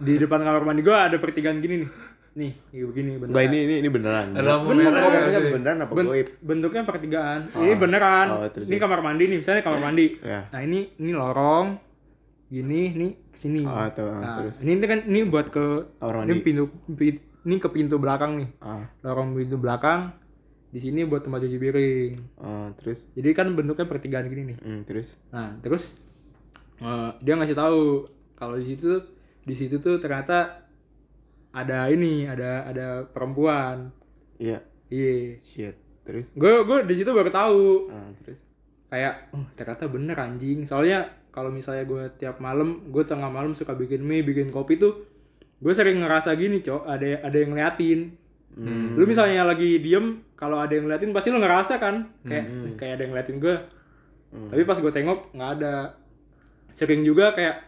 di 0.00 0.16
depan 0.16 0.40
kamar 0.40 0.64
mandi 0.64 0.80
gue 0.80 0.96
ada 0.96 1.14
pertigaan 1.20 1.60
gini 1.60 1.84
nih 1.84 1.90
nih 2.32 2.52
kayak 2.64 2.86
begini 2.86 3.10
bentuk 3.16 3.32
Enggak 3.32 3.44
ini 3.44 3.58
ini 3.60 3.74
ini 3.76 3.88
beneran. 3.88 4.26
Lampu 4.32 4.70
merah 4.70 5.02
bener, 5.02 5.20
nggak 5.20 5.34
sih? 5.36 5.52
beneran 5.52 5.76
apa 5.80 5.92
Ben- 5.92 6.06
goib? 6.06 6.28
bentuknya 6.40 6.82
pertigaan 6.84 7.40
ini 7.56 7.72
beneran 7.74 8.26
Oh, 8.30 8.46
terus, 8.46 8.66
ini 8.66 8.76
kamar 8.76 9.00
mandi 9.00 9.24
nih 9.26 9.38
misalnya 9.38 9.60
kamar 9.60 9.80
mandi 9.82 10.06
Ya. 10.20 10.46
nah 10.48 10.60
ini 10.60 10.94
ini 10.96 11.10
lorong 11.10 11.66
gini 12.46 12.82
nih 12.92 13.10
sini 13.30 13.62
tuh, 13.62 13.70
ah, 13.70 13.90
nah, 14.16 14.36
terus. 14.36 14.62
ini 14.62 14.78
kan 14.80 15.00
ini 15.04 15.22
buat 15.24 15.48
ke 15.48 15.66
Kamar 15.96 16.22
ini 16.24 16.38
pintu 16.38 16.66
pi- 16.92 17.18
ini 17.40 17.56
ke 17.56 17.68
pintu 17.68 17.96
belakang 17.96 18.36
nih 18.36 18.48
Ah, 18.58 18.86
lorong 19.02 19.34
pintu 19.34 19.54
belakang 19.56 20.14
di 20.68 20.78
sini 20.78 21.02
buat 21.02 21.20
tempat 21.20 21.40
cuci 21.40 21.58
piring 21.58 22.12
ah, 22.38 22.70
terus. 22.74 23.10
jadi 23.12 23.30
kan 23.32 23.50
bentuknya 23.50 23.86
pertigaan 23.86 24.26
gini 24.26 24.42
nih 24.46 24.56
Hmm, 24.60 24.80
terus. 24.82 25.18
nah 25.28 25.58
terus 25.58 25.98
eh, 26.78 27.10
dia 27.18 27.34
ngasih 27.34 27.54
tahu 27.54 28.06
kalau 28.34 28.54
di 28.54 28.66
situ 28.68 29.02
di 29.40 29.52
situ 29.52 29.78
tuh 29.78 29.96
ternyata 29.96 30.59
ada 31.50 31.90
ini 31.90 32.26
ada 32.26 32.66
ada 32.66 32.86
perempuan. 33.10 33.90
Iya. 34.38 34.62
iya. 34.88 35.38
Shit. 35.42 35.76
Terus. 36.00 36.34
gue 36.34 36.64
gue 36.66 36.78
di 36.88 36.94
situ 36.96 37.10
baru 37.12 37.30
tahu. 37.30 37.92
Ah, 37.92 38.10
terus. 38.24 38.42
kayak 38.90 39.30
oh 39.30 39.46
ternyata 39.54 39.86
bener 39.86 40.18
anjing. 40.18 40.66
Soalnya 40.66 41.06
kalau 41.30 41.54
misalnya 41.54 41.86
gue 41.86 42.10
tiap 42.18 42.42
malam 42.42 42.90
gue 42.90 43.04
tengah 43.06 43.30
malam 43.30 43.54
suka 43.54 43.78
bikin 43.78 44.02
mie 44.02 44.26
bikin 44.26 44.50
kopi 44.50 44.74
tuh 44.74 45.06
gue 45.62 45.72
sering 45.76 46.02
ngerasa 46.02 46.34
gini 46.34 46.58
cok. 46.58 46.88
Ada 46.88 47.22
ada 47.22 47.36
yang 47.36 47.54
ngeliatin. 47.54 48.00
Lu 48.98 49.06
misalnya 49.06 49.46
lagi 49.46 49.78
diem 49.78 50.26
kalau 50.34 50.58
ada 50.58 50.74
yang 50.74 50.90
ngeliatin 50.90 51.14
pasti 51.14 51.30
lu 51.30 51.38
ngerasa 51.38 51.78
kan? 51.78 52.10
Kayak 52.26 52.46
kayak 52.74 52.92
ada 52.98 53.02
yang 53.06 53.12
ngeliatin 53.14 53.38
gue 53.38 53.56
tapi 54.30 54.62
pas 54.62 54.78
gue 54.78 54.92
tengok 54.94 55.34
nggak 55.34 55.50
ada. 55.58 55.98
Sering 56.78 57.02
juga 57.02 57.34
kayak 57.34 57.66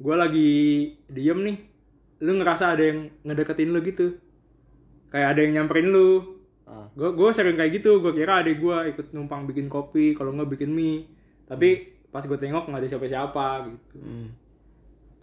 gue 0.00 0.16
lagi 0.16 0.52
diem 1.12 1.40
nih 1.44 1.69
lu 2.20 2.36
ngerasa 2.36 2.76
ada 2.76 2.84
yang 2.84 3.08
ngedeketin 3.24 3.72
lu 3.72 3.80
gitu. 3.84 4.16
Kayak 5.10 5.36
ada 5.36 5.40
yang 5.42 5.52
nyamperin 5.60 5.88
lu. 5.90 6.38
Ah. 6.70 6.86
gue 6.94 7.10
gue 7.10 7.28
sering 7.34 7.58
kayak 7.58 7.82
gitu. 7.82 7.98
Gue 7.98 8.12
kira 8.14 8.44
adik 8.44 8.62
gue 8.62 8.76
ikut 8.94 9.10
numpang 9.16 9.48
bikin 9.48 9.66
kopi 9.66 10.14
kalau 10.14 10.36
nggak 10.36 10.54
bikin 10.54 10.70
mie. 10.70 11.08
Tapi 11.48 11.98
pas 12.14 12.22
gue 12.22 12.38
tengok 12.38 12.70
nggak 12.70 12.80
ada 12.84 12.88
siapa-siapa 12.88 13.46
gitu. 13.66 13.96
Hmm. 13.98 14.28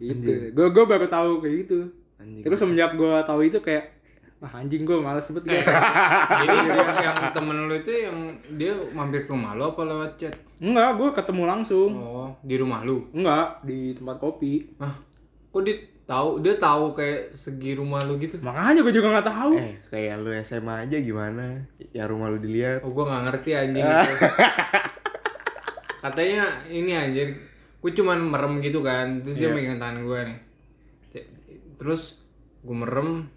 gitu. 0.01 0.31
Gue 0.51 0.67
gue 0.73 0.83
baru 0.83 1.07
tahu 1.07 1.39
kayak 1.39 1.55
gitu. 1.67 1.79
Anjing. 2.17 2.41
terus 2.41 2.57
semenjak 2.57 2.97
gue 2.97 3.13
tahu 3.29 3.45
itu 3.45 3.61
kayak 3.61 3.93
wah 4.41 4.49
anjing 4.57 4.85
gue 4.85 4.97
males 4.97 5.21
banget 5.21 5.43
gue 5.49 5.61
Jadi 5.61 6.57
yang, 6.65 6.89
yang 6.97 7.17
temen 7.29 7.57
lu 7.69 7.75
itu 7.77 7.91
yang 7.93 8.17
dia 8.57 8.73
mampir 8.93 9.25
ke 9.25 9.33
rumah 9.33 9.53
lu 9.53 9.69
apa 9.69 9.81
lewat 9.85 10.11
chat? 10.17 10.33
enggak 10.57 10.97
gue 10.97 11.09
ketemu 11.13 11.43
langsung. 11.45 11.91
Oh, 11.93 12.29
di 12.41 12.57
rumah 12.57 12.81
lu. 12.81 13.05
enggak 13.13 13.61
di 13.65 13.93
tempat 13.93 14.17
kopi. 14.17 14.65
Ah, 14.81 14.97
kok 15.53 15.61
dia 15.61 15.77
tahu 16.07 16.39
dia 16.39 16.55
tahu 16.55 16.95
kayak 16.95 17.35
segi 17.35 17.75
rumah 17.75 17.99
lu 18.07 18.15
gitu? 18.15 18.39
makanya 18.39 18.79
gue 18.79 18.95
juga 18.95 19.19
nggak 19.19 19.27
tahu 19.27 19.51
Eh, 19.59 19.75
kayak 19.91 20.23
lu 20.23 20.31
SMA 20.39 20.87
aja 20.87 20.97
gimana? 21.03 21.67
Ya 21.91 22.07
rumah 22.07 22.31
lu 22.31 22.39
dilihat. 22.39 22.79
Oh, 22.87 22.95
gua 22.95 23.11
nggak 23.11 23.23
ngerti 23.27 23.51
anjing. 23.53 23.83
Katanya 26.03 26.63
ini 26.71 26.95
anjir, 26.95 27.35
gue 27.83 27.91
cuman 27.91 28.23
merem 28.23 28.63
gitu 28.63 28.79
kan, 28.79 29.19
terus 29.19 29.35
dia 29.35 29.51
megang 29.51 29.75
tangan 29.75 30.07
gue 30.07 30.19
nih. 30.31 30.39
Terus 31.75 32.23
gue 32.63 32.77
merem, 32.77 33.27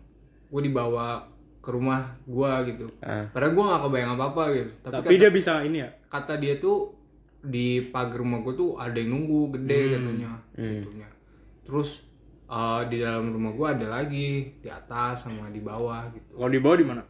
gue 0.48 0.62
dibawa 0.62 1.26
ke 1.60 1.68
rumah 1.74 2.16
gua 2.24 2.64
gitu. 2.64 2.88
Ah. 3.04 3.28
Padahal 3.34 3.52
gua 3.52 3.64
nggak 3.68 3.82
kebayang 3.84 4.12
apa-apa 4.16 4.42
gitu. 4.54 4.70
Tapi, 4.80 4.94
tapi 5.04 5.14
dia 5.20 5.28
bisa 5.28 5.60
ini 5.60 5.84
ya 5.84 5.90
kata 6.10 6.42
dia 6.42 6.58
tuh 6.58 6.90
di 7.40 7.88
pagar 7.88 8.20
rumah 8.20 8.42
gue 8.44 8.52
tuh 8.52 8.76
ada 8.76 8.98
yang 8.98 9.16
nunggu 9.16 9.56
gede 9.56 9.96
katanya 9.96 10.32
gitunya 10.58 11.08
terus 11.64 12.04
eh, 12.50 12.82
di 12.90 12.96
dalam 12.98 13.30
rumah 13.30 13.52
gue 13.52 13.66
ada 13.70 13.86
lagi 13.88 14.28
di 14.58 14.66
atas 14.66 15.24
sama 15.24 15.46
di 15.48 15.62
bawah 15.62 16.02
gitu. 16.10 16.34
Kalau 16.34 16.50
di 16.50 16.58
bawah 16.58 16.76
di 16.76 16.86
mana? 16.86 17.02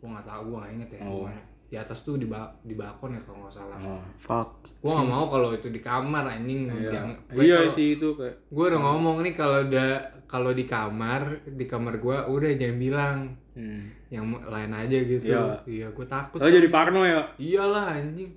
Gue 0.00 0.08
nggak 0.08 0.26
tahu 0.26 0.40
gue 0.48 0.56
nggak 0.56 0.72
inget 0.74 0.90
ya 0.96 1.00
gimana. 1.04 1.42
di 1.70 1.78
atas 1.78 2.02
tuh 2.02 2.18
di 2.18 2.26
ba 2.26 2.50
di 2.66 2.74
balkon 2.74 3.14
ya 3.14 3.22
kalau 3.22 3.46
nggak 3.46 3.54
salah. 3.54 3.78
Fuck. 4.18 4.50
gue 4.82 4.90
nggak 4.90 5.06
mau 5.06 5.30
kalau 5.30 5.54
itu 5.54 5.70
di 5.70 5.78
kamar 5.78 6.26
anjing. 6.26 6.66
Jangan- 6.66 7.20
gue 7.30 7.44
iya 7.46 7.62
sih 7.70 7.94
itu 7.94 8.18
kayak 8.18 8.50
gue 8.50 8.64
udah 8.74 8.80
ngomong 8.82 9.22
nih 9.22 9.34
kalau 9.38 9.62
udah 9.62 9.90
kalau 10.26 10.50
di 10.50 10.66
kamar 10.66 11.46
di 11.46 11.70
kamar 11.70 12.02
gue 12.02 12.16
udah 12.26 12.50
jangan 12.58 12.78
bilang. 12.80 13.18
Hmm. 13.50 13.92
yang 14.10 14.26
lain 14.46 14.72
aja 14.72 14.98
gitu. 15.04 15.30
Iya. 15.30 15.62
iya 15.68 15.86
gue 15.92 16.06
takut 16.08 16.40
jadi 16.40 16.66
parno 16.72 17.06
ya. 17.06 17.22
Iyalah 17.38 17.94
anjing. 17.94 18.30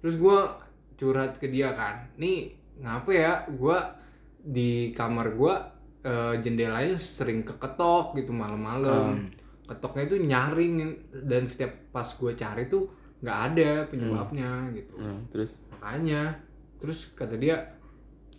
Terus 0.00 0.22
gua 0.22 0.54
curhat 0.94 1.34
ke 1.40 1.48
dia 1.48 1.72
kan. 1.72 2.04
Nih 2.14 2.52
ngapa 2.78 3.10
ya? 3.10 3.32
Gua 3.56 3.80
di 4.38 4.92
kamar 4.94 5.34
gua 5.34 5.66
eh, 6.06 6.34
jendelanya 6.38 6.94
sering 6.94 7.42
keketok 7.42 8.14
gitu 8.14 8.30
malam-malam 8.30 9.26
ketoknya 9.64 10.02
itu 10.04 10.16
nyaring 10.22 10.72
dan 11.22 11.42
setiap 11.44 11.90
pas 11.90 12.06
gua 12.12 12.30
cari 12.32 12.64
tuh 12.66 12.86
nggak 13.18 13.38
ada 13.48 13.70
penyebabnya 13.84 14.50
gitu 14.70 14.94
Hmm, 14.94 15.26
terus. 15.26 15.58
makanya 15.68 16.38
terus 16.76 17.10
kata 17.10 17.34
dia 17.34 17.58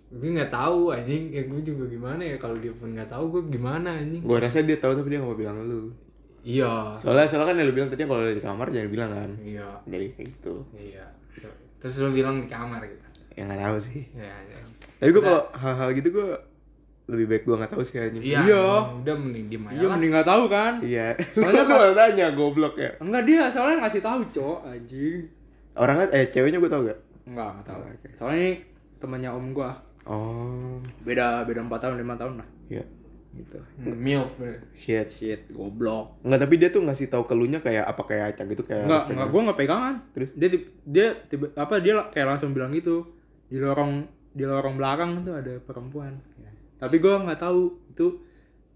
gue 0.08 0.30
nggak 0.32 0.48
tahu 0.50 0.90
anjing 0.90 1.28
ya 1.30 1.44
gue 1.44 1.60
juga 1.62 1.84
gimana 1.86 2.24
ya 2.24 2.38
kalau 2.38 2.56
dia 2.56 2.72
pun 2.72 2.88
nggak 2.90 3.10
tahu 3.10 3.28
gue 3.30 3.42
gimana 3.52 3.92
anjing 3.94 4.24
Gua 4.24 4.40
rasa 4.40 4.64
dia 4.64 4.78
tahu 4.78 4.96
tapi 4.96 5.10
dia 5.10 5.20
gak 5.20 5.28
mau 5.28 5.36
bilang 5.36 5.60
lu. 5.62 5.92
iya 6.40 6.96
Soalnya 6.96 7.28
soalnya 7.28 7.52
kan 7.52 7.60
lu 7.60 7.74
bilang 7.74 7.90
tadi 7.90 8.08
kalau 8.08 8.24
di 8.24 8.40
kamar 8.40 8.72
jangan 8.72 8.88
bilang 8.88 9.12
kan. 9.12 9.32
iya 9.38 9.68
Jadi 9.84 10.06
kayak 10.16 10.28
gitu. 10.32 10.54
iya 10.72 11.04
terus 11.78 12.00
lo 12.00 12.10
bilang 12.10 12.40
di 12.40 12.48
kamar 12.48 12.80
gitu 12.82 13.04
Ya 13.36 13.44
nggak 13.44 13.60
tahu 13.60 13.78
sih. 13.78 14.02
ya, 14.16 14.32
ya. 14.48 14.60
Tapi 14.98 15.10
gua 15.12 15.24
kalau 15.26 15.42
hal-hal 15.54 15.90
gitu 15.94 16.08
gua 16.10 16.40
lebih 17.08 17.26
baik 17.26 17.44
gua 17.44 17.56
nggak 17.58 17.72
tahu 17.72 17.82
sih 17.82 17.94
kayaknya. 17.94 18.20
Iya, 18.20 18.40
Iya. 18.44 18.64
udah 18.98 19.16
mending 19.18 19.46
diem 19.48 19.64
aja 19.66 19.76
iya 19.76 19.88
mending 19.88 20.12
nggak 20.12 20.28
tahu 20.28 20.44
kan 20.46 20.74
Iya. 20.80 21.08
Soalnya 21.34 21.62
lu 21.62 21.70
malah 21.70 21.92
nanya 21.94 22.28
goblok 22.32 22.76
ya. 22.76 22.92
enggak 22.98 23.24
dia 23.24 23.44
soalnya 23.48 23.78
ngasih 23.82 24.02
tahu 24.02 24.20
cok 24.28 24.58
anjing 24.66 25.22
Orangnya 25.74 26.06
eh 26.12 26.28
ceweknya 26.28 26.58
gua 26.58 26.68
tau 26.68 26.82
gak? 26.84 27.00
enggak 27.24 27.50
nggak 27.50 27.66
tahu 27.66 27.80
soalnya 28.14 28.40
ini 28.42 28.54
temannya 28.98 29.30
om 29.30 29.48
gua 29.52 29.72
Oh. 30.06 30.80
beda 31.02 31.44
beda 31.44 31.60
empat 31.62 31.80
tahun 31.82 31.96
lima 31.98 32.16
tahun 32.16 32.34
lah 32.36 32.48
Iya. 32.68 32.84
gitu 33.34 33.60
Hmm, 33.78 33.94
Milf. 33.94 34.32
bener. 34.36 34.60
Shit. 34.72 35.08
shit 35.10 35.42
goblok 35.50 36.18
Enggak, 36.22 36.40
tapi 36.42 36.54
dia 36.58 36.70
tuh 36.70 36.82
ngasih 36.82 37.08
tahu 37.08 37.24
kelunya 37.24 37.58
kayak 37.58 37.84
apa 37.84 38.02
kayak 38.04 38.34
acak 38.34 38.46
gitu 38.50 38.64
kayak 38.64 38.84
enggak 38.84 39.04
enggak 39.06 39.16
pegang. 39.22 39.30
gua 39.30 39.42
nggak 39.46 39.60
pegangan 39.60 39.96
Terus? 40.10 40.30
dia 40.34 40.50
tib- 40.50 40.72
dia 40.84 41.08
tiba 41.26 41.46
apa 41.54 41.76
dia 41.78 41.94
kayak 42.10 42.28
langsung 42.30 42.52
bilang 42.52 42.72
gitu 42.72 43.04
di 43.46 43.58
lorong 43.58 44.04
di 44.30 44.44
lorong 44.44 44.76
belakang 44.76 45.22
tuh 45.22 45.34
ada 45.34 45.54
perempuan 45.60 46.18
tapi 46.78 46.96
gua 46.98 47.22
nggak 47.22 47.40
tahu 47.40 47.62
itu 47.88 48.08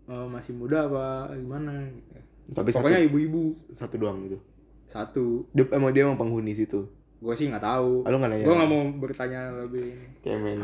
eh, 0.05 0.27
masih 0.27 0.53
muda 0.53 0.85
apa 0.85 1.05
gimana 1.33 1.71
gitu. 1.87 2.19
Tapi 2.51 2.69
pokoknya 2.69 2.99
satu, 2.99 3.07
ibu-ibu 3.07 3.41
satu 3.71 3.95
doang 3.97 4.17
gitu. 4.21 4.37
satu 4.85 5.25
Dia 5.49 5.63
emang 5.71 5.89
dia 5.89 6.03
emang 6.03 6.17
penghuni 6.17 6.51
situ. 6.51 6.83
gue 7.17 7.33
sih 7.33 7.47
nggak 7.47 7.61
tahu 7.61 8.01
Ah, 8.01 8.09
lu 8.09 8.17
nggak 8.17 8.27
nanya? 8.29 8.43
gue 8.43 8.55
nggak 8.55 8.67
mau 8.67 8.81
bertanya 8.97 9.41
lebih 9.55 9.93
Cemen. 10.19 10.57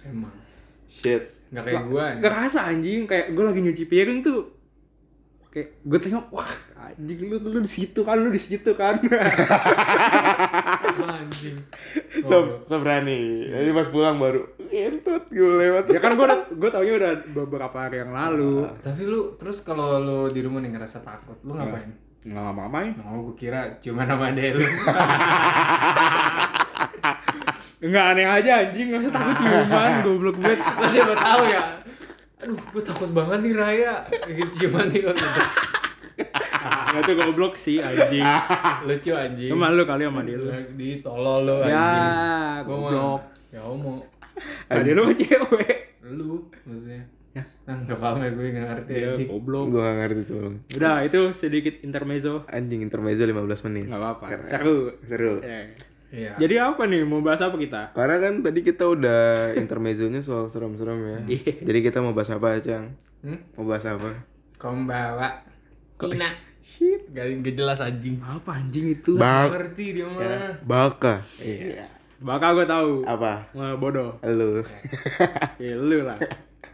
Emang. 0.00 0.30
Shit. 0.86 1.26
Nggak 1.50 1.64
kayak 1.64 1.82
gua. 1.84 2.04
ya. 2.06 2.14
Gak 2.14 2.22
kerasa 2.24 2.60
anjing 2.64 3.02
kayak 3.04 3.26
gue 3.30 3.44
lagi 3.44 3.60
nyuci 3.60 3.84
piring 3.84 4.20
tuh 4.22 4.40
kayak 5.48 5.80
gue 5.82 5.98
tengok 5.98 6.28
wah 6.30 6.52
anjing 6.78 7.18
lu 7.24 7.36
lu 7.40 7.58
di 7.58 7.68
situ 7.68 8.00
kan 8.00 8.14
lu 8.16 8.30
di 8.30 8.38
situ 8.38 8.70
kan 8.72 8.94
Anjing. 11.18 11.56
So, 12.22 12.62
so 12.64 12.78
berani. 12.78 13.44
Jadi 13.44 13.70
pas 13.72 13.88
pulang 13.88 14.16
baru 14.16 14.44
entut 14.86 15.24
gue 15.28 15.52
lewat. 15.58 15.84
ya 15.90 15.98
kan 15.98 16.14
gue 16.14 16.26
udah 16.26 16.40
gue 16.54 16.70
taunya 16.70 16.94
udah 16.94 17.12
beberapa 17.34 17.76
hari 17.76 18.00
yang 18.06 18.14
lalu 18.14 18.66
Tapi 18.78 19.02
lu 19.02 19.34
terus 19.34 19.66
kalau 19.66 19.98
lu 19.98 20.20
di 20.30 20.40
rumah 20.44 20.62
nih 20.62 20.70
ngerasa 20.78 21.02
takut, 21.02 21.36
lu 21.42 21.58
ngapain? 21.58 21.90
Nggak 22.28 22.42
ngapa-ngapain. 22.44 22.92
Oh, 23.08 23.30
gue 23.30 23.36
kira 23.38 23.80
cuma 23.80 24.04
nama 24.04 24.28
ade 24.28 24.58
lu. 24.58 24.64
Enggak 27.78 28.04
aneh 28.10 28.26
aja 28.26 28.66
anjing, 28.66 28.90
masa 28.90 29.06
takut 29.06 29.38
ciuman, 29.38 30.02
goblok 30.02 30.36
banget. 30.42 30.58
Lo 30.58 30.86
siapa 30.90 31.14
tahu 31.14 31.42
ya. 31.46 31.62
Aduh, 32.42 32.58
gue 32.58 32.82
takut 32.82 33.10
banget 33.14 33.38
nih 33.38 33.54
Raya. 33.54 33.94
Gitu 34.26 34.66
cuman 34.66 34.90
nih. 34.90 35.06
Enggak 36.90 37.02
tuh 37.06 37.14
goblok 37.14 37.54
sih 37.54 37.78
anjing. 37.78 38.26
lucu 38.82 39.14
anjing. 39.14 39.50
Lu 39.54 39.56
malu 39.56 39.86
kali 39.86 40.10
sama 40.10 40.26
dia 40.26 40.42
lu. 40.42 40.50
Di 40.74 40.98
tolol 40.98 41.46
lo 41.46 41.62
anjing. 41.62 41.78
Ya, 41.78 42.66
goblok. 42.66 43.20
Ya 43.54 43.62
homo. 43.62 44.17
Tadi 44.70 44.90
lu 44.90 45.02
cewek. 45.12 45.76
Lu 46.08 46.46
maksudnya. 46.64 47.02
Ya. 47.30 47.44
Nah, 47.64 47.76
enggak 47.78 47.98
paham 47.98 48.18
ya 48.18 48.30
gue 48.32 48.46
enggak 48.48 48.66
ngerti 48.66 48.92
Ya, 48.94 49.08
anjing. 49.12 49.28
goblok. 49.28 49.64
Gue 49.68 49.80
gak 49.80 49.96
ngerti 50.00 50.20
sebelum. 50.24 50.54
Udah, 50.74 50.96
itu 51.04 51.20
sedikit 51.32 51.74
intermezzo. 51.80 52.34
Anjing 52.48 52.80
intermezzo 52.80 53.22
15 53.22 53.66
menit. 53.68 53.84
Enggak 53.86 54.00
apa-apa. 54.00 54.24
Seru. 54.44 54.78
Seru. 55.04 55.34
Eh. 55.40 55.76
Iya. 56.08 56.40
Jadi 56.40 56.54
apa 56.56 56.88
nih? 56.88 57.04
Mau 57.04 57.20
bahas 57.20 57.44
apa 57.44 57.52
kita? 57.54 57.92
Karena 57.92 58.16
kan 58.16 58.40
tadi 58.40 58.64
kita 58.64 58.88
udah 58.88 59.52
intermezzonya 59.54 60.24
soal 60.24 60.48
serem-serem 60.48 60.96
ya. 60.96 61.18
Iya. 61.28 61.52
Jadi 61.62 61.78
kita 61.84 62.00
mau 62.00 62.16
bahas 62.16 62.32
apa, 62.32 62.56
Cang? 62.58 62.96
Hmm? 63.20 63.38
Mau 63.54 63.68
bahas 63.68 63.84
apa? 63.84 64.10
Kombawa. 64.56 65.44
Cina. 66.00 66.32
Shit, 66.58 67.12
gak, 67.12 67.28
gak 67.40 67.54
jelas 67.54 67.78
anjing. 67.78 68.16
Apa 68.20 68.56
anjing 68.56 68.88
itu? 68.90 69.16
Bak, 69.16 69.52
ngerti 69.52 69.84
dia 69.94 70.06
mah. 70.06 70.56
baka. 70.64 71.20
Iya. 71.40 71.84
Bakal 72.18 72.50
gue 72.54 72.66
tahu. 72.66 72.90
Apa? 73.04 73.46
Nggak 73.52 73.76
bodoh. 73.78 74.10
Lu. 74.24 74.62
Ya 75.62 75.74
lu 75.74 76.02
lah. 76.02 76.18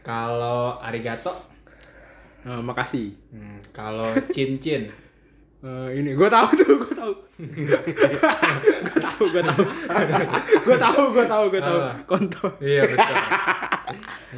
Kalau 0.00 0.76
arigato, 0.78 1.32
Eh, 2.44 2.60
makasih. 2.60 3.16
hmm, 3.32 3.72
kalau 3.72 4.04
cincin, 4.28 4.84
Eh, 5.64 5.88
ini 5.96 6.12
gue 6.12 6.28
tahu 6.28 6.44
tuh, 6.54 6.76
gue 6.76 6.92
tahu. 6.92 7.12
gue 7.40 9.00
tahu, 9.00 9.24
gue 9.32 9.40
tahu. 9.40 9.62
gue 10.60 10.76
tahu, 10.76 11.02
gue 11.08 11.24
tahu, 11.24 11.44
gue 11.48 11.62
tahu. 11.62 11.78
Apa? 11.80 11.92
Kontol. 12.04 12.52
iya 12.60 12.84
betul. 12.84 13.16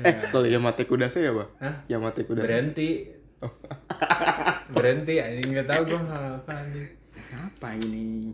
Eh, 0.06 0.14
kalau 0.30 0.46
Yamate 0.46 0.86
Kudase 0.86 1.18
ya, 1.18 1.34
Pak? 1.34 1.48
Hah? 1.58 1.74
Yamate 1.88 2.22
Kudase. 2.22 2.46
Berhenti. 2.46 2.90
Berhenti, 4.74 5.14
anjing 5.18 5.50
nggak 5.50 5.66
tahu 5.66 5.82
gue 5.88 6.00
apa 6.06 6.52
anjing. 6.54 6.88
Apa 7.34 7.68
ini? 7.76 8.30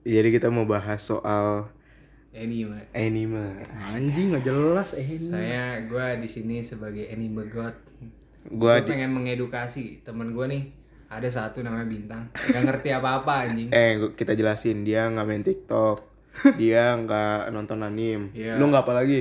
Jadi 0.00 0.28
kita 0.32 0.48
mau 0.48 0.64
bahas 0.64 0.96
soal 0.98 1.68
Anime. 2.40 2.80
anime. 2.90 3.46
Anjing 3.86 4.32
nggak 4.32 4.42
jelas 4.42 4.96
eh 4.96 5.04
ini. 5.04 5.28
Saya 5.28 5.64
gue 5.84 6.06
di 6.16 6.26
sini 6.26 6.56
sebagai 6.60 7.04
anime 7.06 7.44
god. 7.46 7.76
Gua 8.48 8.80
Gue 8.80 8.82
di 8.82 8.88
pengen 8.88 9.12
mengedukasi 9.12 10.00
temen 10.00 10.32
gue 10.32 10.46
nih. 10.48 10.64
Ada 11.06 11.28
satu 11.28 11.60
namanya 11.60 11.84
Bintang. 11.84 12.32
Gak 12.32 12.64
ngerti 12.64 12.88
apa-apa 12.90 13.44
anjing. 13.44 13.68
eh 13.68 13.98
kita 14.10 14.32
jelasin 14.32 14.80
dia 14.80 15.04
nggak 15.06 15.26
main 15.26 15.42
TikTok. 15.42 15.98
dia 16.60 16.94
nggak 16.94 17.50
nonton 17.50 17.82
anime. 17.82 18.32
Iya. 18.32 18.56
Lu 18.56 18.70
nggak 18.70 18.88
apa 18.88 18.94
lagi? 18.96 19.20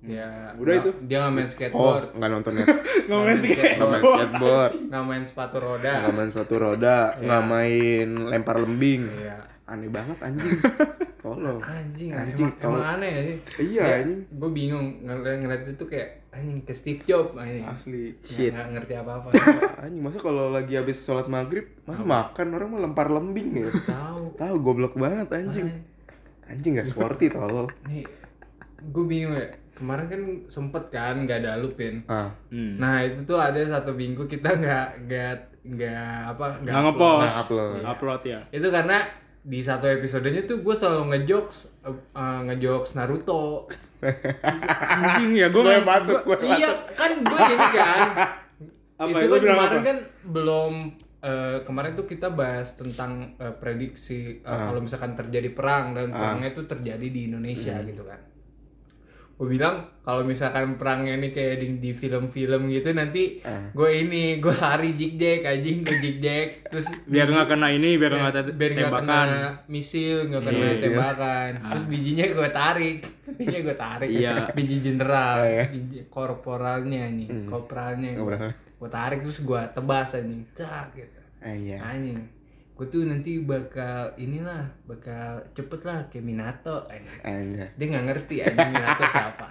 Dia 0.00 0.52
Udah 0.56 0.74
itu. 0.76 0.90
Dia 1.04 1.16
nggak 1.22 1.32
main 1.32 1.44
Oh, 1.44 1.50
skateboard, 1.50 2.06
nggak 2.12 2.30
nonton 2.30 2.52
net. 2.56 2.66
Nggak 3.06 3.20
main 3.20 3.38
Nggak 3.38 3.88
main 3.88 4.02
skateboard. 4.02 4.72
nggak 4.86 5.04
main 5.04 5.24
sepatu 5.24 5.56
roda. 5.58 5.92
Nggak 5.94 6.14
main 6.14 6.28
sepatu 6.28 6.54
roda. 6.56 6.96
Nggak 7.16 7.42
main 7.46 8.08
lempar 8.28 8.56
lembing. 8.58 9.02
Iya. 9.08 9.36
Aneh 9.70 9.86
banget 9.86 10.18
anjing. 10.18 10.58
Tolong. 11.22 11.60
Anjing, 11.60 12.10
Anjing, 12.10 12.48
emang, 12.58 12.82
aneh 12.90 13.10
anjing. 13.14 13.38
Iya, 13.62 14.02
anjing. 14.02 14.20
Gue 14.32 14.50
bingung 14.50 14.86
ngeliat 15.00 15.38
ngeliat 15.38 15.62
itu 15.64 15.84
kayak 15.84 16.26
anjing 16.30 16.58
ke 16.60 16.72
Steve 16.72 17.02
Jobs 17.04 17.36
anjing. 17.36 17.62
Asli. 17.62 18.16
Nggak- 18.16 18.50
nggak 18.50 18.66
ngerti 18.74 18.92
apa-apa. 18.96 19.28
Anjing 19.84 20.00
masa 20.00 20.18
kalau 20.18 20.48
lagi 20.48 20.74
habis 20.74 20.98
sholat 20.98 21.26
maghrib 21.26 21.70
masa 21.84 22.02
makan 22.02 22.46
orang 22.50 22.68
mau 22.68 22.80
lempar 22.80 23.06
lembing 23.08 23.48
ya? 23.54 23.70
Tahu. 23.70 24.34
Tahu 24.34 24.54
goblok 24.58 24.96
banget 24.96 25.30
anjing. 25.30 25.68
Anjing 26.44 26.74
gak 26.74 26.88
sporty 26.88 27.30
tolol. 27.30 27.70
Nih, 27.84 28.02
gue 28.82 29.04
bingung 29.06 29.32
ya. 29.32 29.46
Kemarin 29.70 30.06
kan 30.06 30.20
sempet 30.46 30.90
kan 30.90 31.14
nggak 31.20 31.40
ada 31.40 31.56
lupin. 31.56 32.02
Ah. 32.04 32.28
Hmm. 32.48 32.76
Nah 32.76 33.00
itu 33.00 33.22
tuh 33.22 33.36
ada 33.36 33.56
satu 33.62 33.92
minggu 33.92 34.26
kita 34.26 34.50
nggak 34.52 35.06
nggak 35.06 35.34
nggak 35.62 36.16
apa 36.26 36.46
Nggak 36.58 36.74
upload. 36.74 36.84
ngepost. 36.90 37.36
Upload. 37.38 37.80
Upload 37.86 38.22
ya. 38.24 38.40
Itu 38.50 38.68
karena 38.68 38.98
di 39.40 39.60
satu 39.64 39.88
episodenya 39.88 40.44
tuh 40.44 40.60
gue 40.60 40.74
selalu 40.76 41.16
ngejokes 41.16 41.58
uh, 41.88 41.96
uh, 42.12 42.40
ngejokes 42.48 42.92
Naruto. 42.96 43.68
Anjing 44.00 45.36
ya 45.36 45.52
gue 45.52 45.60
Gue 45.60 45.80
masuk, 45.84 46.24
gue 46.24 46.36
iya 46.56 46.72
kan 46.96 47.12
gue 47.20 47.38
ini 47.38 47.66
kan. 47.76 48.00
Apa 49.00 49.16
itu 49.16 49.32
ya? 49.32 49.40
Kan 49.40 49.40
kemarin 49.40 49.80
apa? 49.80 49.88
kan 49.88 49.98
belum 50.28 50.72
eh, 51.24 51.58
kemarin 51.64 51.92
tuh 51.96 52.04
kita 52.04 52.28
bahas 52.28 52.76
tentang 52.76 53.32
eh, 53.40 53.54
prediksi 53.56 54.44
eh, 54.44 54.60
kalau 54.60 54.80
misalkan 54.84 55.16
terjadi 55.16 55.56
perang 55.56 55.96
dan 55.96 56.12
perangnya 56.12 56.52
itu 56.52 56.68
terjadi 56.68 57.06
di 57.08 57.32
Indonesia 57.32 57.80
gitu 57.80 58.04
kan. 58.04 58.20
Gue 59.40 59.48
bilang 59.50 59.74
kalau 60.00 60.20
misalkan 60.20 60.76
perangnya 60.76 61.16
ini 61.16 61.28
kayak 61.28 61.56
di, 61.56 61.80
di 61.80 61.90
film-film 61.90 62.68
gitu 62.68 62.92
nanti 62.92 63.40
gue 63.72 63.90
ini 63.96 64.36
gue 64.36 64.52
lari 64.52 64.92
jig-jag 64.92 65.40
anjing 65.42 65.80
gue 65.80 65.96
jig-jag 65.98 66.68
terus 66.68 66.84
biar 67.04 67.24
nggak 67.24 67.48
kena 67.48 67.68
ini, 67.70 67.96
biar 67.96 68.12
nggak 68.12 68.34
te- 68.34 68.52
biar 68.52 68.70
tembakan. 68.74 69.00
kena 69.00 69.40
misil 69.66 70.28
nggak 70.28 70.42
kena 70.42 70.60
Iya, 70.60 70.76
tembakan. 70.84 71.50
Terus 71.66 71.84
bijinya 71.86 72.24
gue 72.28 72.48
tarik 72.50 72.96
bijinya 73.32 73.60
gue 73.62 73.76
tarik. 73.78 74.08
Iya. 74.10 74.34
biji 74.52 74.76
jenderal 74.78 75.36
Ah, 75.38 75.48
iya. 75.48 75.64
biji 75.66 75.98
korporalnya 76.06 77.04
nih 77.08 77.28
korporalnya 77.44 78.10
Korporal. 78.12 78.52
gue 78.52 78.90
tarik 78.90 79.18
terus 79.22 79.40
gue 79.40 79.62
tebas 79.70 80.08
anjing. 80.12 80.44
Cak 80.52 80.92
gitu. 80.92 81.18
Anjing. 81.40 81.80
anjing 81.80 82.20
gue 82.80 82.88
tuh 82.88 83.04
nanti 83.04 83.36
bakal 83.38 84.08
inilah 84.16 84.64
bakal 84.82 85.44
cepet 85.52 85.80
lah 85.82 86.00
kayak 86.08 86.24
Minato 86.24 86.80
Anjing. 87.20 87.60
dia 87.70 87.86
nggak 87.86 88.04
ngerti 88.06 88.40
anjing 88.40 88.70
Minato 88.72 89.04
siapa 89.06 89.44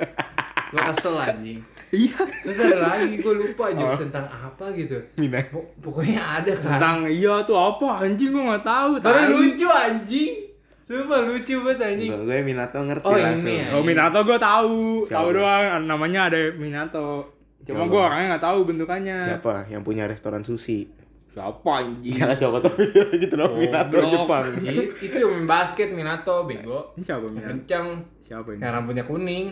gue 0.67 0.81
kesel 0.83 1.13
anjing 1.15 1.61
Iya. 1.89 2.21
terus 2.41 2.57
ada 2.59 2.77
lagi 2.87 3.17
gue 3.17 3.33
lupa 3.35 3.69
jokes 3.71 4.01
tentang 4.03 4.25
apa 4.25 4.65
gitu 4.73 4.97
Mina. 5.15 5.41
Pokoknya 5.77 6.21
ada 6.21 6.49
kan 6.51 6.73
Tentang 6.73 6.97
iya 7.05 7.41
tuh 7.43 7.53
apa 7.55 8.01
anjing 8.03 8.29
gue 8.29 8.43
nggak 8.43 8.61
tahu. 8.61 8.91
Tai. 8.97 9.25
lucu 9.27 9.65
anjing. 9.65 10.33
Sumpah 10.83 11.21
lucu 11.23 11.53
banget 11.59 11.81
anjing. 11.83 12.09
Gue 12.11 12.21
gue 12.23 12.37
Minato 12.43 12.77
ngerti 12.79 13.01
Oh, 13.03 13.13
langsung. 13.13 13.41
ini 13.43 13.53
ya. 13.59 13.67
Oh 13.73 13.81
Minato 13.81 14.21
gue 14.21 14.37
tahu, 14.39 14.77
Siapa? 15.01 15.13
tahu 15.15 15.27
doang 15.35 15.81
namanya 15.83 16.29
ada 16.29 16.37
Minato. 16.51 17.09
Cuma 17.61 17.85
gue 17.85 17.97
orangnya 17.99 18.27
nggak 18.31 18.45
tahu 18.45 18.59
bentukannya. 18.65 19.17
Siapa 19.19 19.53
yang 19.65 19.81
punya 19.81 20.05
restoran 20.05 20.41
sushi? 20.41 20.85
Siapa 21.29 21.71
anjing? 21.75 22.15
Ya 22.15 22.33
siapa 22.33 22.57
tapi 22.57 22.89
gitu 23.21 23.33
dong 23.33 23.53
Minato 23.53 23.95
Goblok. 23.95 24.11
Jepang. 24.25 24.45
I- 24.65 24.89
itu 24.99 25.15
yang 25.15 25.31
main 25.31 25.45
basket 25.45 25.89
Minato 25.89 26.43
bego. 26.43 26.91
Ini 26.93 27.03
siapa 27.03 27.25
Minato? 27.25 27.49
kencang. 27.49 27.87
Siapa 28.19 28.49
ini? 28.49 28.59
Yang 28.59 28.71
rambutnya 28.73 29.03
kuning. 29.03 29.45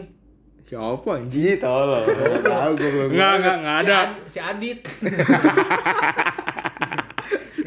Siapa 0.60 1.10
anjing? 1.16 1.32
Ji 1.32 1.56
tolol. 1.56 2.04
Gak 2.04 2.44
tahu 2.44 2.72
gue 2.76 2.90
belum. 2.90 3.10
Enggak 3.14 3.32
enggak 3.38 3.56
enggak 3.58 3.78
ada. 3.80 3.96
Si, 3.96 4.02
Ad- 4.04 4.26
si 4.28 4.40
Adit. 4.42 4.80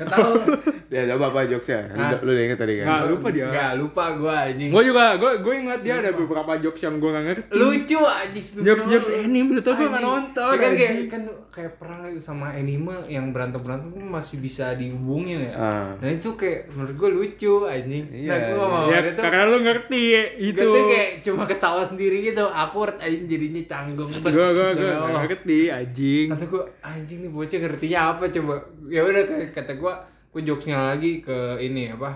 Gak 0.01 0.09
tahu. 0.09 0.33
Ya 0.91 1.07
coba 1.07 1.31
apa 1.31 1.47
jokesnya? 1.47 1.87
Lu, 1.87 2.03
Hah? 2.03 2.19
lu 2.19 2.31
udah 2.35 2.45
inget 2.45 2.59
tadi 2.59 2.75
kan? 2.77 2.87
Nggak, 2.89 3.03
lupa 3.07 3.29
dia. 3.31 3.47
Gak 3.47 3.73
lupa 3.79 4.05
gua 4.19 4.35
anjing. 4.43 4.71
Gue 4.75 4.83
juga 4.83 5.05
gue 5.15 5.31
gue 5.39 5.55
ingat 5.57 5.81
dia 5.81 5.95
ada 5.97 6.11
beberapa 6.11 6.53
jokes 6.59 6.83
yang 6.83 6.99
gue 6.99 7.07
nggak 7.07 7.25
ngerti. 7.25 7.43
Lucu 7.53 7.99
anjing. 8.03 8.47
Jokes 8.61 8.85
jokes 8.91 9.11
anime 9.13 9.51
itu 9.55 9.71
gue 9.71 9.77
nggak 9.79 9.95
Anjing. 9.95 10.11
nonton. 10.11 10.51
Ya 10.51 10.59
kan 10.59 10.73
kayak 10.75 10.95
kan 11.07 11.23
kayak 11.51 11.73
perang 11.77 12.03
sama 12.19 12.51
anime 12.51 12.91
yang 13.07 13.31
berantem 13.31 13.63
berantem 13.63 14.03
masih 14.03 14.37
bisa 14.39 14.75
dihubungin 14.75 15.47
ya. 15.47 15.53
Ah. 15.55 15.91
Nah 15.95 16.11
itu 16.11 16.35
kayak 16.35 16.75
menurut 16.75 16.95
gua 16.97 17.11
lucu 17.13 17.55
anjing. 17.65 18.05
Iya, 18.11 18.27
nah 18.27 18.39
gua 18.51 18.65
sama 18.67 18.79
Ya 18.81 18.91
Mario 18.91 19.11
tuh 19.13 19.23
karena 19.23 19.43
lu 19.47 19.59
ngerti 19.63 20.03
itu. 20.43 20.59
Gitu 20.67 20.81
kayak 20.91 21.11
cuma 21.23 21.43
ketawa 21.45 21.83
sendiri 21.85 22.17
gitu, 22.25 22.45
awkward 22.45 22.99
anjing 22.99 23.27
jadinya 23.27 23.63
canggung 23.65 24.11
banget. 24.11 24.33
Gue 24.33 24.49
gue 24.51 24.69
gue 24.75 24.91
ngerti 25.23 25.59
anjing. 25.71 26.27
Kata 26.29 26.45
gue 26.45 26.63
anjing 26.83 27.19
nih 27.21 27.31
bocah 27.31 27.59
ngertinya 27.61 27.99
apa 28.11 28.25
coba. 28.27 28.55
Ya 28.91 29.01
udah 29.03 29.23
kayak- 29.23 29.53
kata 29.53 29.73
gue, 29.77 29.90
gue 30.31 30.43
jokesnya 30.45 30.95
lagi 30.95 31.19
ke 31.19 31.59
ini 31.59 31.91
apa? 31.91 32.11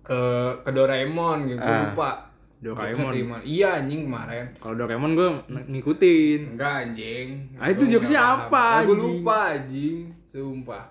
Ke 0.00 0.20
ke 0.60 0.70
Doraemon 0.70 1.38
gitu, 1.46 1.58
gua 1.58 1.72
Ah. 1.72 1.82
lupa. 1.86 2.10
Doraemon. 2.60 3.08
Terima. 3.08 3.36
Iya 3.40 3.80
anjing 3.80 4.04
kemarin. 4.04 4.44
Kalau 4.60 4.74
Doraemon 4.76 5.12
gue 5.14 5.28
ngikutin. 5.48 6.40
Enggak 6.54 6.74
anjing. 6.84 7.28
Ah, 7.56 7.72
itu 7.72 7.84
Gua 7.84 7.92
jokesnya 7.96 8.20
apa. 8.20 8.84
Gue 8.84 8.96
lupa 8.96 9.56
anjing, 9.56 10.04
sumpah. 10.28 10.84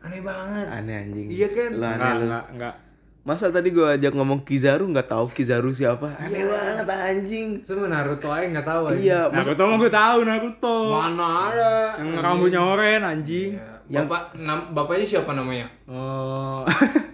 Aneh 0.00 0.22
banget. 0.22 0.66
Aneh 0.70 0.96
anjing. 0.96 1.26
Iya 1.26 1.48
kan? 1.50 1.70
Lu 1.72 1.82
aneh 1.82 1.94
Enggak 1.94 2.14
enggak 2.16 2.46
enggak. 2.54 2.74
Masa 3.20 3.52
tadi 3.52 3.68
gue 3.68 3.84
ajak 3.84 4.16
ngomong 4.16 4.48
Kizaru 4.48 4.88
nggak 4.88 5.10
tahu 5.10 5.28
Kizaru 5.28 5.74
siapa? 5.74 6.14
Aneh 6.16 6.40
banget 6.40 6.86
anjing. 6.88 7.48
Cuma 7.60 7.90
Naruto 7.90 8.30
aja 8.30 8.46
nggak 8.46 8.64
tahu 8.64 8.82
anjing. 8.88 9.04
Iya, 9.04 9.20
mas 9.28 9.44
Naruto 9.44 9.62
mah 9.66 9.76
gue 9.76 9.92
tahu 9.92 10.18
Naruto. 10.24 10.76
Mana 10.94 11.26
ada? 11.50 11.72
Yang 11.98 12.10
rambutnya 12.22 12.60
oranye 12.62 12.98
anjing. 13.02 13.50
Ya. 13.90 14.06
Bapak, 14.06 14.38
nam, 14.38 14.70
bapaknya 14.70 15.02
siapa 15.02 15.34
namanya? 15.34 15.66
Oh. 15.90 16.62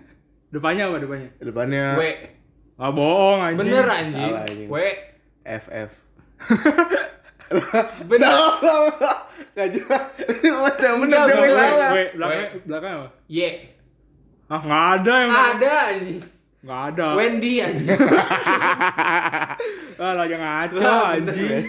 depannya 0.54 0.92
apa 0.92 1.00
depannya? 1.00 1.32
depannya 1.40 1.96
W. 1.96 2.04
Ah 2.76 2.92
bohong 2.92 3.40
anjing. 3.40 3.64
Bener 3.64 3.84
anjing. 3.88 4.28
Salah, 4.28 4.44
anjing. 4.44 4.68
W. 4.68 4.76
FF. 5.40 5.90
Bener. 8.12 8.28
Gak 9.56 9.68
jelas. 9.72 10.04
Ini 10.20 10.48
mas 10.60 10.76
yang 10.76 10.98
bener 11.00 11.16
Enggak, 11.16 11.32
dia 11.32 11.40
yang 11.40 11.56
salah. 11.56 11.90
Wait, 11.96 12.10
belakang 12.12 12.44
belakang 12.68 12.92
apa? 12.92 13.08
Y. 13.32 13.38
Ah, 14.46 14.60
nggak 14.60 14.84
ada 15.00 15.14
yang 15.16 15.30
Ada 15.32 15.74
anjing. 15.96 16.20
nggak 16.60 16.80
ada. 16.92 17.06
Wendy 17.16 17.52
anjing. 17.64 17.88
Ah, 19.96 20.12
lah 20.12 20.26
jangan 20.28 20.48
ngaco 20.68 20.92
anjing. 21.08 21.64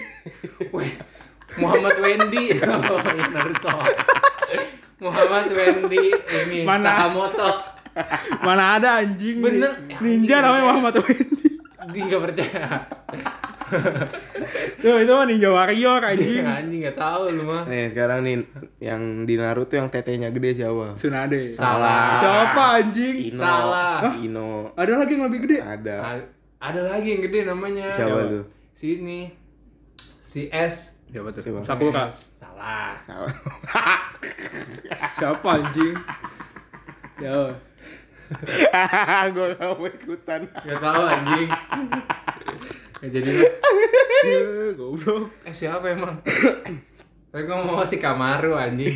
Muhammad 1.64 1.96
Wendy 2.04 2.60
Naruto 2.60 3.72
Muhammad 4.98 5.46
Wendy 5.50 6.10
ini 6.10 6.60
Mana? 6.64 7.06
Sakamoto 7.06 7.50
Mana 8.40 8.78
ada 8.78 9.02
anjing. 9.02 9.42
Bener. 9.42 9.74
Ninja 9.98 10.38
namanya 10.40 10.64
Muhammad 10.68 10.94
Wendy. 11.00 11.50
dia 11.88 12.02
nggak 12.04 12.22
percaya 12.22 12.66
Tuh, 14.78 14.96
itu 14.98 15.12
mah 15.12 15.26
Ninja 15.26 15.50
Warrior 15.50 16.02
anjing. 16.02 16.44
anjing 16.60 16.80
nggak 16.82 16.96
tahu 16.96 17.24
lu 17.32 17.44
mah 17.46 17.64
Nih 17.66 17.92
sekarang 17.92 18.20
nih 18.22 18.36
yang 18.80 19.02
di 19.24 19.36
Naruto 19.36 19.74
yang 19.74 19.88
tetenya 19.88 20.30
gede 20.30 20.56
siapa? 20.58 20.94
Tsunade. 20.94 21.52
Salah. 21.52 22.18
Siapa 22.18 22.64
anjing? 22.78 23.16
Ino. 23.30 23.40
Salah. 23.40 24.14
Ino. 24.18 24.72
Ada 24.74 24.94
lagi 24.98 25.12
yang 25.14 25.26
lebih 25.26 25.40
gede. 25.44 25.58
Ada. 25.60 25.96
A- 26.00 26.28
ada 26.60 26.82
lagi 26.88 27.08
yang 27.08 27.22
gede 27.22 27.40
namanya 27.46 27.86
Siapa 27.88 28.18
tuh? 28.26 28.44
si 28.72 28.98
ini 28.98 29.30
si 30.18 30.50
S 30.50 31.02
Siapa 31.08 31.30
tuh? 31.30 31.40
Siapa? 31.40 31.62
Sakura. 31.64 32.10
Salah. 32.58 33.32
Siapa 35.18 35.50
anjing? 35.62 35.96
Ya. 37.22 37.54
Gue 39.34 39.46
gak 39.56 39.70
mau 39.72 39.86
ikutan. 39.88 40.42
nggak 40.44 40.80
tahu 40.84 41.04
anjing 41.08 41.48
ya 43.02 43.08
jadi. 43.14 43.30
Ya, 44.26 44.42
goblok. 44.74 45.30
eh 45.46 45.54
siapa 45.54 45.94
emang 45.94 46.18
Tapi 47.30 47.44
gue 47.46 47.58
mau 47.62 47.86
si 47.86 48.02
Kamaru 48.02 48.58
anjing 48.58 48.92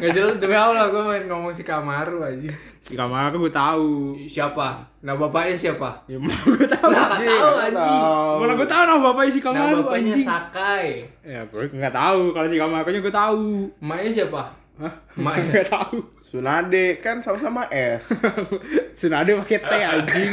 Gak 0.00 0.10
jelas 0.10 0.36
demi 0.36 0.52
Allah 0.52 0.88
gue 0.88 1.02
main 1.02 1.24
ngomong 1.24 1.52
si 1.52 1.60
Kamaru 1.60 2.20
anjing 2.20 2.48
Si 2.80 2.96
Kamara 2.96 3.28
gue 3.30 3.52
tahu. 3.52 4.16
Siapa? 4.24 4.80
Nah 5.00 5.12
bapaknya 5.14 5.52
siapa? 5.54 6.00
Ya 6.04 6.16
mana 6.16 6.32
gue 6.34 6.64
tahu. 6.66 6.88
Nah 6.88 7.04
gak 7.06 7.20
tahu 7.22 7.52
anjing 7.60 8.02
Mana 8.40 8.52
gue 8.54 8.66
tahu 8.66 8.82
nama 8.82 9.00
bapaknya 9.04 9.30
si 9.30 9.38
Nah 9.38 9.44
Kamara 9.46 9.72
bapaknya 9.76 10.10
anjing. 10.10 10.26
Sakai 10.26 10.86
Ya 11.20 11.40
gue 11.44 11.64
nggak 11.70 11.92
tahu. 11.94 12.22
Kalau 12.32 12.48
si 12.48 12.56
Kamaranya 12.56 12.98
gue 12.98 13.14
tahu. 13.14 13.44
Emaknya 13.78 14.10
siapa? 14.10 14.42
Hah? 14.76 14.94
Emaknya 15.12 15.44
Nggak 15.52 15.68
tahu. 15.68 15.96
Tsunade 16.16 16.86
kan 16.98 17.16
sama-sama 17.20 17.68
S. 17.68 18.16
Tsunade 18.96 19.36
pakai 19.38 19.58
T 19.60 19.72
anjing. 19.76 20.30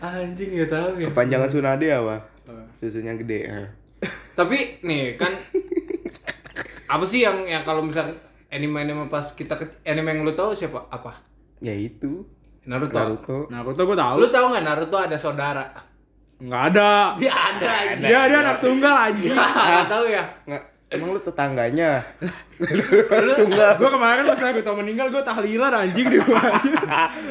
Anjing 0.00 0.50
gak 0.56 0.70
tahu 0.70 0.90
ya 0.96 1.06
Kepanjangan 1.10 1.48
Tsunade 1.48 1.86
apa? 1.90 2.16
Susunya 2.72 3.12
gede. 3.14 3.40
eh. 3.44 3.68
Tapi 4.32 4.80
nih 4.80 5.14
kan 5.14 5.28
Apa 6.90 7.04
sih 7.06 7.22
yang 7.22 7.46
yang 7.46 7.62
kalau 7.62 7.86
misal 7.86 8.10
anime-anime 8.50 9.06
pas 9.06 9.22
kita 9.38 9.54
ke, 9.54 9.86
anime 9.86 10.10
yang 10.10 10.26
lu 10.26 10.34
tahu 10.34 10.50
siapa? 10.50 10.82
Apa? 10.90 11.14
Ya 11.62 11.70
itu. 11.70 12.26
Naruto. 12.66 12.98
Naruto. 12.98 13.38
Naruto 13.46 13.82
gue 13.86 13.96
tahu. 13.96 14.16
Lu 14.18 14.28
tahu 14.28 14.46
nggak 14.50 14.64
Naruto 14.66 14.96
ada 14.98 15.14
saudara? 15.14 15.64
Nggak 16.42 16.62
ada. 16.74 16.90
Dia 17.14 17.32
ada. 17.32 17.70
Dia 17.94 18.20
dia 18.26 18.38
anak 18.42 18.58
tunggal 18.58 18.94
anjing. 19.08 19.30
Nggak 19.30 19.86
tahu 19.86 20.04
ya. 20.10 20.24
Nggak, 20.50 20.62
emang 20.90 21.14
lu 21.14 21.20
tetangganya? 21.22 22.02
Lu 22.58 23.32
gue 23.46 23.90
kemarin 23.94 24.26
pas 24.26 24.40
Naruto 24.42 24.74
meninggal 24.74 25.06
gue 25.14 25.22
tahlilan 25.22 25.70
anjing 25.70 26.06
di 26.10 26.18
rumahnya. 26.18 26.82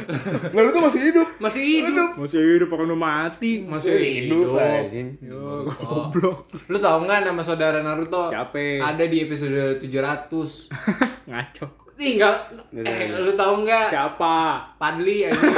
Naruto 0.55 0.79
masih 0.79 1.11
hidup. 1.11 1.27
masih 1.43 1.61
hidup. 1.61 2.15
Masih 2.15 2.39
hidup 2.39 2.71
orang 2.71 2.95
udah 2.95 2.99
mati. 2.99 3.67
Masih 3.67 3.99
hidup. 3.99 4.55
anjing. 4.55 5.19
Yo, 5.19 5.67
goblok. 5.67 6.47
Lu 6.71 6.79
tahu 6.79 7.03
nggak 7.03 7.27
nama 7.27 7.41
saudara 7.43 7.83
Naruto? 7.83 8.31
Siapa? 8.31 8.79
Ada 8.79 9.03
di 9.05 9.27
episode 9.27 9.83
700. 9.83 10.71
Ngaco. 11.29 11.67
Ih, 11.99 12.15
enggak. 12.15 12.35
Eh, 12.71 13.11
lu 13.19 13.35
tahu 13.35 13.67
nggak? 13.67 13.91
Siapa? 13.91 14.35
Padli 14.79 15.27
anjing. 15.27 15.51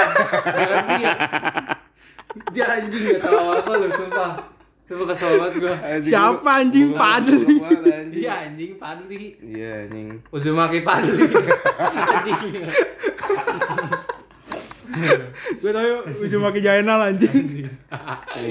Dia 2.56 2.66
anjing 2.66 3.04
gak 3.14 3.22
tahu 3.28 3.60
asal 3.60 3.76
lu 3.78 3.92
sumpah. 3.94 4.51
Sumpah 4.92 5.08
kesel 5.08 5.40
banget 5.40 5.54
gua. 5.64 5.72
Anjing, 5.72 6.12
Siapa 6.12 6.50
anjing? 6.60 6.88
lu- 6.92 7.00
Padli. 7.00 7.40
lu- 7.48 8.28
anjing. 8.28 8.72
Padli. 8.76 9.40
Iya 9.40 9.88
anjing. 9.88 10.20
Uzumaki 10.28 10.84
Padli. 10.84 11.16
anjing. 11.80 12.40
Gue 15.64 15.72
tau 15.72 16.04
ujung 16.20 16.44
maki 16.44 16.60
Jainal 16.60 17.00
anjing. 17.00 17.72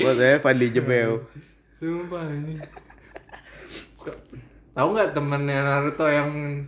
Gua 0.00 0.12
saya 0.16 0.40
Fadli 0.40 0.72
Jebel. 0.72 1.28
Sumpah 1.76 2.24
anjing. 2.24 2.56
Tahu 4.72 4.88
nggak 4.96 5.12
temennya 5.12 5.60
Naruto 5.60 6.08
yang 6.08 6.64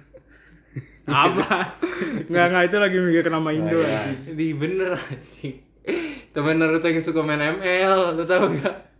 Apa? 1.08 1.80
Nggak 2.28 2.46
nggak 2.46 2.64
itu 2.68 2.76
lagi 2.76 2.96
mikir 3.00 3.24
nama 3.26 3.50
Indo 3.50 3.80
iya. 3.80 4.04
anjing. 4.04 4.36
di 4.36 4.52
bener 4.52 5.00
anjing. 5.00 5.56
Temen 6.30 6.60
Naruto 6.60 6.86
yang 6.86 7.00
suka 7.00 7.24
main 7.24 7.40
ML, 7.40 8.12
lu 8.12 8.28
tahu 8.28 8.52
nggak? 8.52 8.91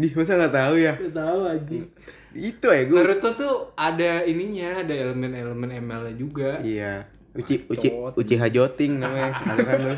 Di 0.00 0.08
masa 0.16 0.38
nggak 0.38 0.54
tahu 0.54 0.74
ya? 0.80 0.94
Gak 0.98 1.14
tahu 1.14 1.40
anjing. 1.46 1.84
Itu 2.32 2.66
ya 2.72 2.82
gue. 2.88 2.98
Naruto 2.98 3.28
tuh 3.36 3.54
ada 3.76 4.24
ininya, 4.24 4.82
ada 4.82 4.94
elemen-elemen 4.94 5.70
ML 5.84 6.04
juga. 6.16 6.58
Iya. 6.64 7.06
Uci 7.32 7.64
Uci. 7.68 7.88
Uchiha 7.92 8.46
Joting 8.52 9.00
namanya. 9.00 9.32
Ada 9.32 9.62
kan 9.64 9.78
lu? 9.80 9.96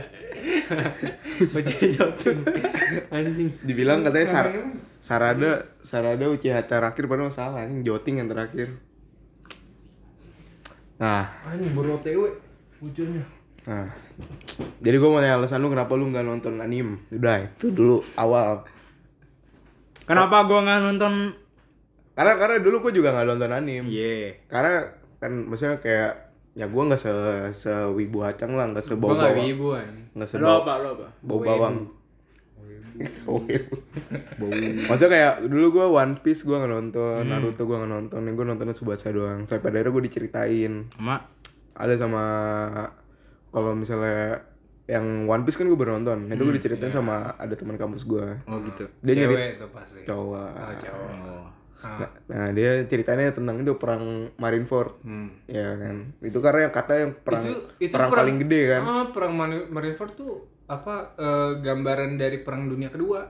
Baca 1.54 1.74
jatuh. 1.80 2.36
Anjing. 3.10 3.48
Dibilang 3.64 4.04
katanya 4.06 4.28
Sar 4.28 4.46
Sarada 5.00 5.52
Sarada 5.82 6.26
Uchiha 6.30 6.62
terakhir 6.64 7.04
padahal 7.10 7.32
salah 7.34 7.66
anjing 7.66 7.82
Joting 7.82 8.22
yang 8.22 8.28
terakhir. 8.30 8.68
Nah, 10.94 11.26
Anjing 11.50 11.74
baru 11.74 11.98
OTW 11.98 12.20
nah. 13.64 13.88
Jadi 14.84 14.96
gue 15.00 15.08
mau 15.08 15.18
nanya 15.18 15.40
alasan 15.40 15.64
lu 15.64 15.72
kenapa 15.72 15.96
lu 15.96 16.12
nggak 16.12 16.24
nonton 16.24 16.60
anime? 16.60 17.08
Udah 17.10 17.48
itu 17.48 17.72
dulu 17.72 18.04
awal. 18.14 18.68
Kenapa 20.04 20.44
gue 20.44 20.58
nggak 20.60 20.80
nonton? 20.84 21.12
Karena 22.14 22.32
karena 22.38 22.56
dulu 22.62 22.76
gue 22.88 22.92
juga 23.00 23.12
nggak 23.16 23.26
nonton 23.34 23.50
anime. 23.50 23.88
Iya. 23.90 24.44
Karena 24.46 24.84
kan 25.18 25.32
maksudnya 25.48 25.80
kayak 25.80 26.12
ya 26.54 26.70
gue 26.70 26.82
nggak 26.86 27.00
se 27.00 27.10
se 27.50 27.72
wibu 27.90 28.22
acang 28.22 28.54
lah 28.54 28.70
nggak 28.70 28.84
Gua 28.94 29.18
nggak 29.18 29.32
bawang 29.34 29.48
wibu 29.50 29.68
anjing. 29.74 30.06
nggak 30.14 30.28
Lo 30.28 30.34
sebau 30.38 30.56
apa? 30.62 30.72
Lo 30.78 30.88
apa? 30.94 31.06
bau 31.24 31.40
bawang 31.42 31.76
Maksudnya 34.86 35.10
kayak 35.10 35.34
dulu 35.50 35.66
gue 35.74 35.86
One 35.98 36.14
Piece 36.22 36.46
gue 36.46 36.54
nggak 36.54 36.70
nonton, 36.70 37.26
Naruto 37.26 37.66
gue 37.66 37.74
nggak 37.74 37.90
nonton, 37.90 38.20
yang 38.22 38.38
gue 38.38 38.46
nontonnya 38.46 38.70
Subasa 38.70 39.10
doang. 39.10 39.50
Sampai 39.50 39.66
pada 39.66 39.82
akhirnya 39.82 39.98
gue 39.98 40.04
diceritain 40.06 40.72
Sama 40.94 41.16
ada 41.74 41.94
sama 41.98 42.24
kalau 43.50 43.74
misalnya 43.74 44.46
yang 44.84 45.04
One 45.24 45.42
Piece 45.42 45.54
kan 45.54 45.64
gue 45.64 45.74
baru 45.74 45.96
nonton, 45.96 46.28
itu 46.28 46.38
gue 46.38 46.54
diceritain 46.54 46.90
sama 46.90 47.32
ada 47.34 47.52
teman 47.52 47.74
kampus 47.74 48.04
gue. 48.04 48.26
Oh 48.44 48.60
gitu. 48.62 48.84
Dia 49.00 49.14
nyari 49.16 49.34
Cewek 49.34 49.52
tuh 49.56 49.70
pasti. 49.70 49.98
cowok. 50.02 50.48
Oh, 50.50 50.74
cowok. 50.78 51.10
Oh. 51.24 51.46
Ah. 51.80 52.00
Nah, 52.00 52.08
nah, 52.26 52.48
dia 52.50 52.80
ceritanya 52.82 53.28
tentang 53.30 53.60
itu 53.60 53.76
perang 53.76 54.32
Marineford. 54.34 55.00
Hmm. 55.00 55.28
Ya 55.44 55.68
kan. 55.74 56.16
Itu 56.18 56.40
karena 56.40 56.66
yang 56.66 56.74
kata 56.74 56.92
yang 56.96 57.12
perang 57.14 57.44
Itu- 57.44 57.64
itu 57.78 57.92
perang, 57.92 58.08
perang- 58.08 58.20
paling 58.24 58.36
gede 58.40 58.60
kan. 58.66 58.80
Ah, 58.82 59.04
perang 59.08 59.32
Mari- 59.32 59.68
Marineford 59.68 60.12
tuh 60.14 60.32
apa 60.64 61.12
eh, 61.14 61.60
gambaran 61.60 62.16
dari 62.16 62.40
perang 62.40 62.68
dunia 62.68 62.88
kedua. 62.88 63.20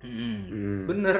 Hmm. 0.00 0.40
Hmm. 0.46 0.80
Bener. 0.84 1.16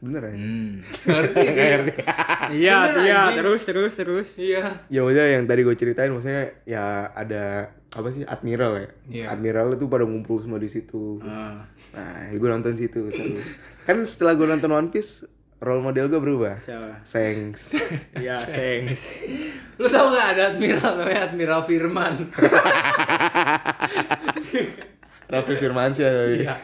Bener 0.00 0.22
ya? 0.24 0.34
Hmm. 0.34 0.70
Ngerti? 0.82 1.46
Iya, 2.50 2.76
iya, 2.98 3.20
terus 3.30 3.62
terus 3.62 3.94
terus. 3.94 4.28
Iya. 4.34 4.82
Ya 4.86 5.00
maksudnya 5.00 5.30
yang 5.30 5.46
tadi 5.46 5.62
gue 5.62 5.76
ceritain 5.76 6.10
maksudnya 6.10 6.50
ya 6.64 6.82
ada 7.06 7.70
apa 7.90 8.08
sih 8.08 8.22
admiral 8.22 8.72
ya? 8.76 8.88
Iya. 9.04 9.26
Admiral 9.30 9.74
itu 9.74 9.86
pada 9.86 10.02
ngumpul 10.02 10.38
semua 10.38 10.56
di 10.56 10.66
situ. 10.66 11.18
Ah, 11.20 11.66
Nah, 11.90 12.30
gue 12.30 12.48
nonton 12.48 12.74
situ 12.74 13.02
seru. 13.08 13.34
kan 13.82 13.98
setelah 14.04 14.32
gue 14.32 14.46
nonton 14.46 14.70
One 14.70 14.88
Piece, 14.88 15.26
role 15.58 15.82
model 15.82 16.06
gue 16.06 16.18
berubah. 16.18 16.56
siapa? 16.60 17.02
Sengs. 17.02 17.74
Iya, 18.16 18.38
Sengs. 18.40 19.26
Lu 19.74 19.84
tau 19.84 20.08
gak 20.08 20.28
ada 20.32 20.54
admiral 20.54 20.92
namanya 20.96 21.20
Admiral 21.26 21.60
Firman? 21.64 22.14
Raffi 25.26 25.54
Firmansyah. 25.56 26.10
tapi. 26.10 26.42
Iya. 26.42 26.54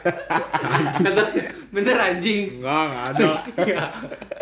Kata- 0.97 1.31
Bener 1.71 1.97
anjing. 1.97 2.59
Enggak, 2.59 2.83
enggak 2.83 3.05
ada. 3.13 3.29
Iya. 3.63 3.83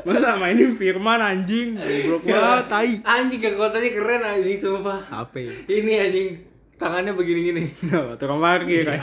Masa 0.03 0.37
mainin 0.38 0.73
Firman 0.75 1.20
anjing? 1.20 1.77
Goblok 1.77 2.23
banget, 2.27 2.64
tai. 2.66 2.92
Anjing 3.03 3.40
kekuatannya 3.42 3.90
keren 3.90 4.23
anjing 4.23 4.57
sumpah. 4.57 5.01
HP. 5.07 5.35
Ini 5.66 5.92
anjing 6.03 6.29
tangannya 6.77 7.13
begini-gini. 7.15 7.65
Nah, 7.91 8.17
tukang 8.19 8.41
parkir 8.43 8.85
kan. 8.87 9.01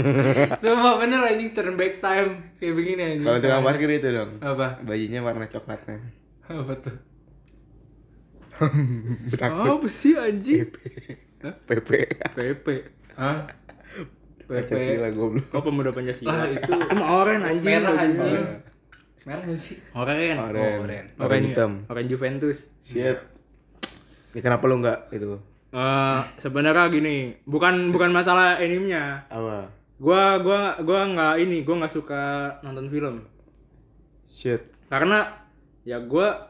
Sumpah 0.62 0.98
bener 0.98 1.20
anjing 1.24 1.50
turn 1.54 1.74
back 1.78 2.02
time 2.02 2.54
kayak 2.58 2.74
begini 2.74 3.00
anjing. 3.14 3.26
Kalau 3.26 3.40
tukang 3.40 3.62
parkir 3.64 3.88
itu 3.90 4.08
dong. 4.10 4.30
apa? 4.42 4.82
Bajunya 4.82 5.20
warna 5.22 5.46
coklatnya. 5.46 5.98
Apa 6.48 6.74
tuh? 6.80 6.96
Apa 9.38 9.86
sih 9.86 10.18
anjing? 10.18 10.66
PP. 11.68 11.88
PP. 12.34 12.68
Hah? 13.14 13.46
PP. 14.42 14.50
Pancasila 14.50 15.08
goblok. 15.14 15.46
Oh, 15.54 15.62
pemuda 15.62 15.90
Pancasila. 15.94 16.32
Lah 16.34 16.48
itu 16.50 16.72
Cuma 16.72 17.06
orang 17.22 17.46
anjing. 17.46 17.68
merah 17.68 17.94
anjing. 17.94 18.44
Merah 19.28 19.44
sih? 19.54 19.76
Oren. 19.94 20.36
Oren. 20.40 20.76
Oren. 20.82 21.04
Oren 21.20 21.40
hitam. 21.44 21.72
Oren 21.86 22.06
Juventus. 22.10 22.66
Shit. 22.82 23.20
Ya 24.34 24.40
kenapa 24.40 24.64
lu 24.66 24.80
nggak 24.82 25.12
itu? 25.14 25.38
Eh 25.68 26.20
sebenarnya 26.40 26.88
gini, 26.88 27.36
bukan 27.44 27.92
bukan 27.92 28.08
masalah 28.08 28.56
animenya. 28.56 29.28
Apa? 29.28 29.68
Gua 30.00 30.40
gua 30.40 30.80
gua 30.80 31.00
nggak 31.04 31.34
ini, 31.44 31.60
gua 31.60 31.84
nggak 31.84 31.92
suka 31.92 32.56
nonton 32.64 32.88
film. 32.88 33.20
Shit. 34.24 34.72
Karena 34.88 35.28
ya 35.84 36.00
gua 36.00 36.48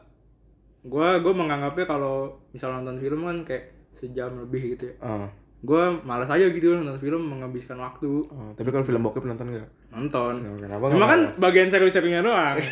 gua 0.87 1.19
gua 1.19 1.33
menganggapnya 1.35 1.83
kalau 1.83 2.39
misal 2.55 2.71
nonton 2.71 2.95
film 3.03 3.27
kan 3.27 3.37
kayak 3.43 3.91
sejam 3.91 4.39
lebih 4.39 4.79
gitu 4.79 4.95
ya. 4.95 4.95
Ah. 5.03 5.27
Gua 5.59 5.91
malas 6.07 6.31
aja 6.31 6.47
gitu 6.47 6.79
nonton 6.79 6.95
film 7.03 7.19
menghabiskan 7.19 7.75
waktu. 7.75 8.23
Oh, 8.31 8.55
tapi 8.55 8.71
kalau 8.71 8.87
film 8.87 9.03
bokep 9.03 9.27
nonton 9.27 9.51
nggak? 9.51 9.67
Nonton. 9.91 10.33
Nah, 10.47 10.55
kenapa? 10.55 10.85
Cuma 10.95 11.07
kan 11.11 11.21
bagian 11.35 11.67
seru-serunya 11.67 12.23
doang. 12.23 12.55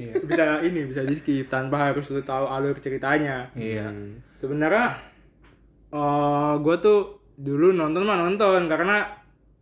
Iya. 0.00 0.16
bisa 0.16 0.44
ini 0.64 0.88
bisa 0.88 1.04
di 1.04 1.12
skip 1.12 1.52
tanpa 1.52 1.92
harus 1.92 2.08
tahu 2.08 2.46
alur 2.48 2.72
ceritanya. 2.80 3.52
Iya. 3.52 3.92
Sebenarnya 4.40 4.96
eh 5.90 6.52
gue 6.56 6.76
tuh 6.78 7.00
dulu 7.34 7.72
nonton 7.72 8.02
mah 8.02 8.16
nonton 8.16 8.66
karena 8.66 9.02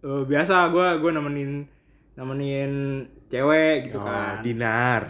eh, 0.00 0.22
biasa 0.22 0.68
gue 0.68 0.88
gue 0.98 1.10
nemenin 1.10 1.52
nemenin 2.14 2.72
cewek 3.26 3.88
gitu 3.88 3.96
Oh, 3.96 4.04
kan. 4.04 4.42
dinar. 4.42 5.02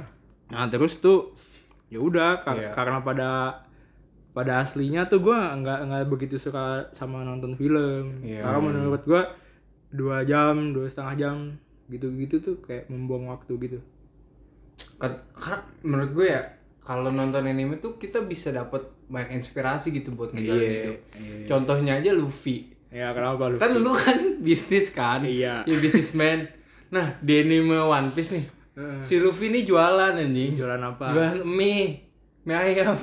Nah 0.48 0.66
terus 0.66 0.98
tuh 0.98 1.33
ya 1.88 1.98
udah 1.98 2.38
kar- 2.38 2.59
Iya. 2.59 2.70
karena 2.72 3.00
pada 3.00 3.31
pada 4.31 4.61
aslinya 4.61 5.09
tuh 5.09 5.18
gue 5.20 5.33
nggak 5.35 5.78
nggak 5.88 6.02
begitu 6.07 6.37
suka 6.37 6.87
sama 6.92 7.22
nonton 7.22 7.54
film. 7.54 8.22
Iya. 8.22 8.44
Karena 8.44 8.61
menurut 8.61 9.02
gue 9.02 9.22
dua 9.88 10.20
jam 10.22 10.70
dua 10.70 10.85
setengah 10.85 11.14
jam 11.16 11.37
gitu-gitu 11.88 12.37
tuh 12.38 12.57
kayak 12.61 12.87
membuang 12.87 13.26
waktu 13.28 13.57
gitu. 13.59 13.78
Kan, 14.96 15.16
kan 15.33 15.59
menurut 15.81 16.12
gue 16.12 16.26
ya 16.28 16.42
kalau 16.78 17.09
nonton 17.09 17.42
anime 17.42 17.76
tuh 17.76 17.96
kita 17.96 18.20
bisa 18.22 18.50
dapat 18.50 18.85
banyak 19.09 19.31
inspirasi 19.35 19.90
gitu 19.90 20.12
buat 20.12 20.31
ngejalan 20.31 20.61
Iya, 20.61 20.73
hidup. 20.85 20.99
iya. 21.16 21.47
Contohnya 21.47 21.92
aja 21.97 22.12
Luffy. 22.12 22.71
Ya 22.88 23.12
kenapa 23.12 23.49
lu? 23.49 23.57
Kan 23.57 23.73
lu 23.75 23.92
kan 23.92 24.16
bisnis 24.47 24.92
kan? 24.92 25.25
Iya. 25.25 25.64
Ya 25.64 25.77
bisnismen. 25.77 26.49
Nah, 26.88 27.16
di 27.18 27.40
anime 27.40 27.77
One 27.79 28.12
Piece 28.12 28.33
nih. 28.33 28.44
Si 29.03 29.18
Luffy 29.18 29.51
nih 29.51 29.64
jualan 29.64 30.14
anjing. 30.14 30.55
Jualan 30.55 30.79
apa? 30.79 31.11
Jualan 31.11 31.42
mie. 31.42 32.07
Mie 32.44 32.55
ayam. 32.57 32.97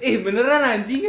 eh 0.00 0.14
beneran 0.18 0.62
anjing. 0.62 1.04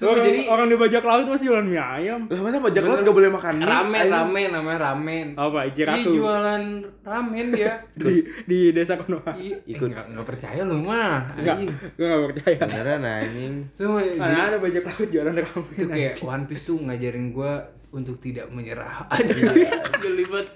Sumpah 0.00 0.16
orang, 0.16 0.24
jadi 0.24 0.40
orang 0.48 0.66
di 0.66 0.76
bajak 0.76 1.02
laut 1.02 1.26
masih 1.28 1.44
jualan 1.44 1.66
mie 1.66 1.76
ayam. 1.76 2.20
Lah 2.24 2.40
masa 2.40 2.56
bajak 2.58 2.82
laut 2.82 3.00
gak 3.02 3.12
boleh 3.12 3.28
makan 3.28 3.52
mie? 3.54 3.66
ramen, 3.66 4.00
Ayo. 4.00 4.12
ramen 4.16 4.48
namanya 4.48 4.78
ramen. 4.82 5.26
Apa 5.34 5.58
Dia 5.60 5.68
Ichiraku 5.68 6.10
jualan 6.16 6.62
ramen 7.02 7.46
dia. 7.50 7.72
di 8.00 8.14
di 8.46 8.58
desa 8.70 8.96
Konoha? 8.96 9.36
Iya, 9.36 9.60
Ikut. 9.66 9.84
eh, 9.84 9.92
nggak 9.92 10.06
nggak 10.10 10.26
percaya 10.26 10.60
lu 10.64 10.80
mah. 10.80 11.36
Enggak, 11.36 11.56
Anjing. 11.58 11.70
gue 11.92 12.06
gak 12.06 12.22
percaya. 12.26 12.58
Beneran 12.64 13.02
anjing. 13.04 13.54
Semua 13.70 14.00
Mana 14.16 14.40
ada 14.46 14.56
bajak 14.56 14.82
laut 14.82 15.04
jualan 15.06 15.32
itu 15.32 15.44
ramen. 15.44 15.86
kayak 15.92 16.14
One 16.22 16.44
Piece 16.44 16.64
tuh 16.64 16.76
ngajarin 16.80 17.26
gua 17.30 17.52
untuk 17.90 18.16
tidak 18.18 18.48
menyerah. 18.48 19.04
Aduh, 19.12 19.36
gelibet. 20.00 20.48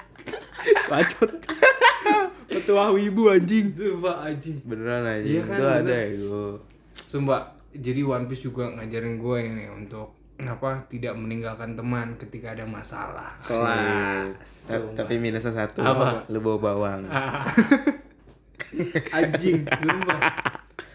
Bacot. 0.87 1.31
Petua 2.47 2.89
wibu 2.91 3.29
anjing. 3.29 3.67
Sumpah 3.69 4.25
anjing. 4.25 4.63
Beneran 4.63 5.05
anjing. 5.05 5.37
Iya 5.37 5.43
kan, 5.43 5.53
itu 5.53 5.65
ada 5.67 5.83
bener. 5.83 6.07
itu. 6.09 6.43
Sumpah, 6.95 7.41
jadi 7.75 8.01
One 8.03 8.27
Piece 8.27 8.45
juga 8.45 8.71
ngajarin 8.71 9.19
gue 9.19 9.37
ini 9.41 9.67
untuk 9.69 10.15
apa 10.35 10.83
tidak 10.91 11.15
meninggalkan 11.15 11.75
teman 11.75 12.19
ketika 12.19 12.55
ada 12.55 12.67
masalah. 12.67 13.39
Kelas. 13.39 14.35
Ta- 14.67 14.95
Tapi 14.99 15.19
minusnya 15.19 15.55
satu. 15.55 15.83
Apa? 15.83 16.27
Lu 16.27 16.43
bawa 16.43 16.59
bawang. 16.61 17.01
Anjing. 19.17 19.63
Sumpah. 19.63 20.21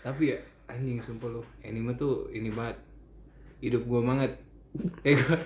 Tapi 0.03 0.35
ya 0.35 0.37
anjing 0.69 1.01
sumpah 1.01 1.29
lu, 1.29 1.41
anime 1.63 1.95
tuh 1.95 2.27
ini 2.29 2.51
banget. 2.51 2.77
Hidup 3.59 3.83
gue 3.83 4.01
banget. 4.03 4.31
Kayak 5.01 5.15
gue, 5.17 5.37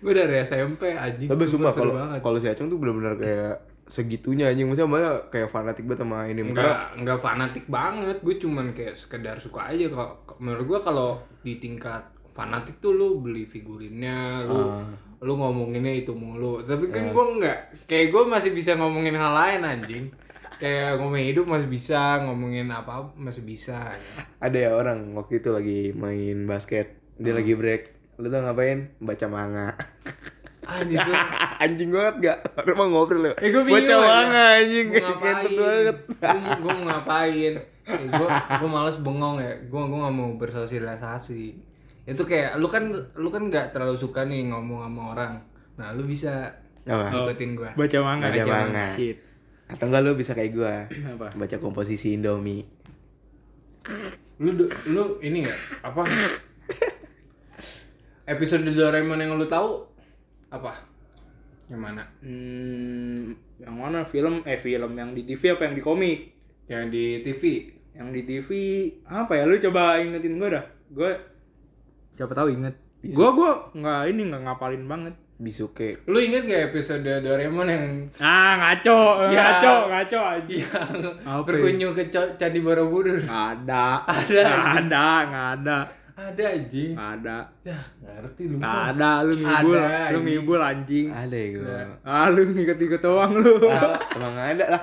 gue 0.00 0.12
dari 0.14 0.40
SMP 0.40 0.94
anjing. 0.94 1.28
Tapi 1.28 1.44
sumpah 1.44 1.72
kalau 1.74 1.92
kalau 2.22 2.38
si 2.38 2.48
Acung 2.48 2.70
tuh 2.70 2.78
bener-bener 2.80 3.18
kayak 3.18 3.54
segitunya 3.92 4.48
anjing. 4.48 4.64
Maksudnya 4.64 4.88
malah 4.88 5.16
kayak 5.28 5.52
fanatik 5.52 5.84
banget 5.84 6.00
sama 6.00 6.24
ini. 6.24 6.40
Karena 6.40 6.56
Enggak, 6.56 6.80
enggak 6.96 7.18
fanatik 7.20 7.64
banget. 7.68 8.16
Gue 8.24 8.36
cuman 8.40 8.72
kayak 8.72 8.96
sekedar 8.96 9.36
suka 9.36 9.68
aja 9.68 9.84
kalau 9.92 10.16
menurut 10.40 10.64
gue 10.64 10.80
kalau 10.80 11.20
di 11.44 11.60
tingkat 11.60 12.00
fanatik 12.32 12.80
tuh 12.80 12.96
lu 12.96 13.20
beli 13.20 13.44
figurinnya, 13.44 14.48
lu 14.48 14.80
lu 15.20 15.32
ngomonginnya 15.36 15.92
itu 15.92 16.16
mulu. 16.16 16.64
Tapi 16.64 16.88
kan 16.88 17.12
gue 17.12 17.24
enggak. 17.36 17.58
Kayak 17.84 18.16
gue 18.16 18.22
masih 18.24 18.50
bisa 18.56 18.80
ngomongin 18.80 19.12
hal 19.12 19.36
lain 19.36 19.60
anjing. 19.60 20.08
Kayak 20.56 20.96
ngomongin 20.96 21.26
hidup 21.28 21.44
masih 21.44 21.68
bisa, 21.68 22.24
ngomongin 22.24 22.72
apa 22.72 23.12
masih 23.18 23.44
bisa. 23.44 23.92
ada 24.40 24.56
ya 24.56 24.72
orang 24.72 25.12
waktu 25.12 25.44
itu 25.44 25.52
lagi 25.52 25.80
main 25.92 26.48
basket. 26.48 26.96
Dia 27.20 27.36
lagi 27.36 27.52
break. 27.52 28.16
Lu 28.16 28.32
tau 28.32 28.40
ngapain? 28.40 28.96
Baca 29.04 29.26
manga. 29.28 29.76
Anjing 30.62 31.10
anjing 31.62 31.90
banget 31.90 32.14
gak? 32.22 32.38
Orang 32.54 32.76
mau 32.78 32.88
ngobrol 32.90 33.26
lu. 33.26 33.30
Eh, 33.42 33.50
gua 33.50 33.62
bingung 33.66 33.82
Baca 33.82 33.94
aja. 33.94 34.06
manga 34.06 34.44
anjing. 34.62 34.86
Gua 34.94 35.02
ngapain? 35.02 35.50
Banget. 35.58 35.96
Gue 36.06 36.52
gue 36.62 36.72
mau 36.72 36.84
ngapain? 36.86 37.54
Eh, 37.82 38.06
gue 38.06 38.28
gue 38.30 38.70
malas 38.70 38.96
bengong 39.02 39.36
ya. 39.42 39.52
Gue 39.66 39.80
gue 39.82 39.98
nggak 39.98 40.14
mau 40.14 40.30
bersosialisasi. 40.38 41.44
Itu 42.06 42.22
kayak 42.22 42.62
lu 42.62 42.70
kan 42.70 42.94
lu 42.94 43.28
kan 43.30 43.42
nggak 43.50 43.74
terlalu 43.74 43.98
suka 43.98 44.22
nih 44.22 44.54
ngomong 44.54 44.86
sama 44.86 45.02
orang. 45.14 45.32
Nah 45.78 45.90
lu 45.94 46.06
bisa 46.06 46.54
ngikutin 46.86 47.50
gue. 47.58 47.70
Baca 47.74 47.98
manga. 48.02 48.26
Baca 48.30 48.42
manga. 48.46 48.86
Shit. 48.94 49.18
Atau 49.66 49.90
enggak 49.90 50.02
lu 50.04 50.14
bisa 50.14 50.32
kayak 50.36 50.52
gua. 50.54 50.86
Apa? 50.86 51.26
Baca 51.34 51.56
komposisi 51.58 52.14
Indomie. 52.14 52.62
Lu 54.38 54.54
lu 54.90 55.18
ini 55.18 55.42
nggak 55.42 55.58
apa? 55.82 56.02
Episode 58.32 58.70
Doraemon 58.70 59.18
yang 59.18 59.34
lu 59.34 59.50
tahu 59.50 59.91
apa? 60.52 60.72
Yang 61.72 61.80
mana? 61.80 62.02
Hmm, 62.20 63.32
yang 63.56 63.74
mana 63.74 64.04
film? 64.04 64.44
Eh 64.44 64.60
film 64.60 64.92
yang 64.92 65.16
di 65.16 65.24
TV 65.24 65.56
apa 65.56 65.64
yang 65.64 65.74
di 65.74 65.82
komik? 65.82 66.18
Yang 66.68 66.84
di 66.92 67.04
TV. 67.24 67.42
Yang 67.92 68.08
di 68.12 68.20
TV 68.22 68.48
apa 69.08 69.32
ya? 69.32 69.48
Lu 69.48 69.56
coba 69.56 69.96
ingetin 69.96 70.36
gue 70.36 70.48
dah. 70.52 70.64
Gue 70.92 71.10
siapa 72.12 72.36
tahu 72.36 72.52
inget. 72.52 72.76
Gue 73.00 73.28
gue 73.32 73.50
nggak 73.74 74.00
ini 74.12 74.22
nggak 74.28 74.42
ngapalin 74.44 74.84
banget. 74.84 75.14
Bisuke. 75.42 75.98
Lu 76.06 76.22
inget 76.22 76.46
gak 76.46 76.70
episode 76.70 77.02
Doraemon 77.02 77.66
yang 77.66 77.86
Ah 78.22 78.54
ngaco, 78.62 79.26
Ya. 79.26 79.58
ngaco, 79.58 79.90
ngaco 79.90 80.20
aja. 80.22 80.54
yang 80.54 81.18
ya? 81.26 81.42
berkunjung 81.42 81.90
ke 81.90 82.06
Candi 82.14 82.62
Borobudur? 82.62 83.18
Ada, 83.26 84.06
Ada, 84.06 84.38
nggak 84.38 84.70
ada, 84.86 85.06
nggak 85.26 85.48
ada, 85.58 85.76
Ada 86.12 86.44
anjing. 86.52 86.92
nggak 86.92 87.10
ada, 87.18 87.38
Ya, 87.62 87.78
nggak 87.98 88.14
ngerti 88.18 88.42
lu. 88.44 88.56
nggak 88.56 88.80
ada. 88.92 89.10
Lu 89.22 89.32
ngibul, 89.32 89.74
Ada, 89.74 89.96
lu 90.08 90.18
ngibul 90.20 90.60
anjing. 90.60 91.06
Ada 91.08 91.32
ya 91.34 91.48
gua. 91.54 91.80
Ah 92.02 92.26
lu 92.28 92.40
ngikut-ngikut 92.46 93.00
doang 93.00 93.32
lu. 93.34 93.54
Ah, 93.64 93.96
emang 94.12 94.36
ada 94.36 94.66
lah. 94.68 94.82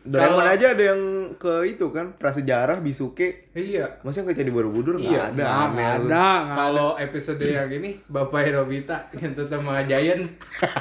Doraemon 0.00 0.48
aja 0.48 0.72
ada 0.72 0.84
yang 0.86 1.02
ke 1.36 1.68
itu 1.68 1.86
kan 1.90 2.16
prasejarah 2.16 2.80
Bisuke. 2.80 3.52
Iya. 3.52 4.00
Masa 4.00 4.22
yang 4.22 4.28
ke 4.28 4.34
Candi 4.34 4.48
Borobudur 4.48 4.96
nggak 4.96 5.06
Iya, 5.06 5.20
ada. 5.26 5.34
Nggak 5.34 5.50
ada, 5.52 5.68
nggak 5.68 5.92
ada. 6.00 6.26
Kalau 6.56 6.88
episode 6.96 7.42
yang 7.42 7.68
ini 7.68 7.90
Bapaknya 8.06 8.50
Nobita 8.56 8.96
yang 9.12 9.32
tetap 9.34 9.60
sama 9.60 9.76
Giant 9.82 10.24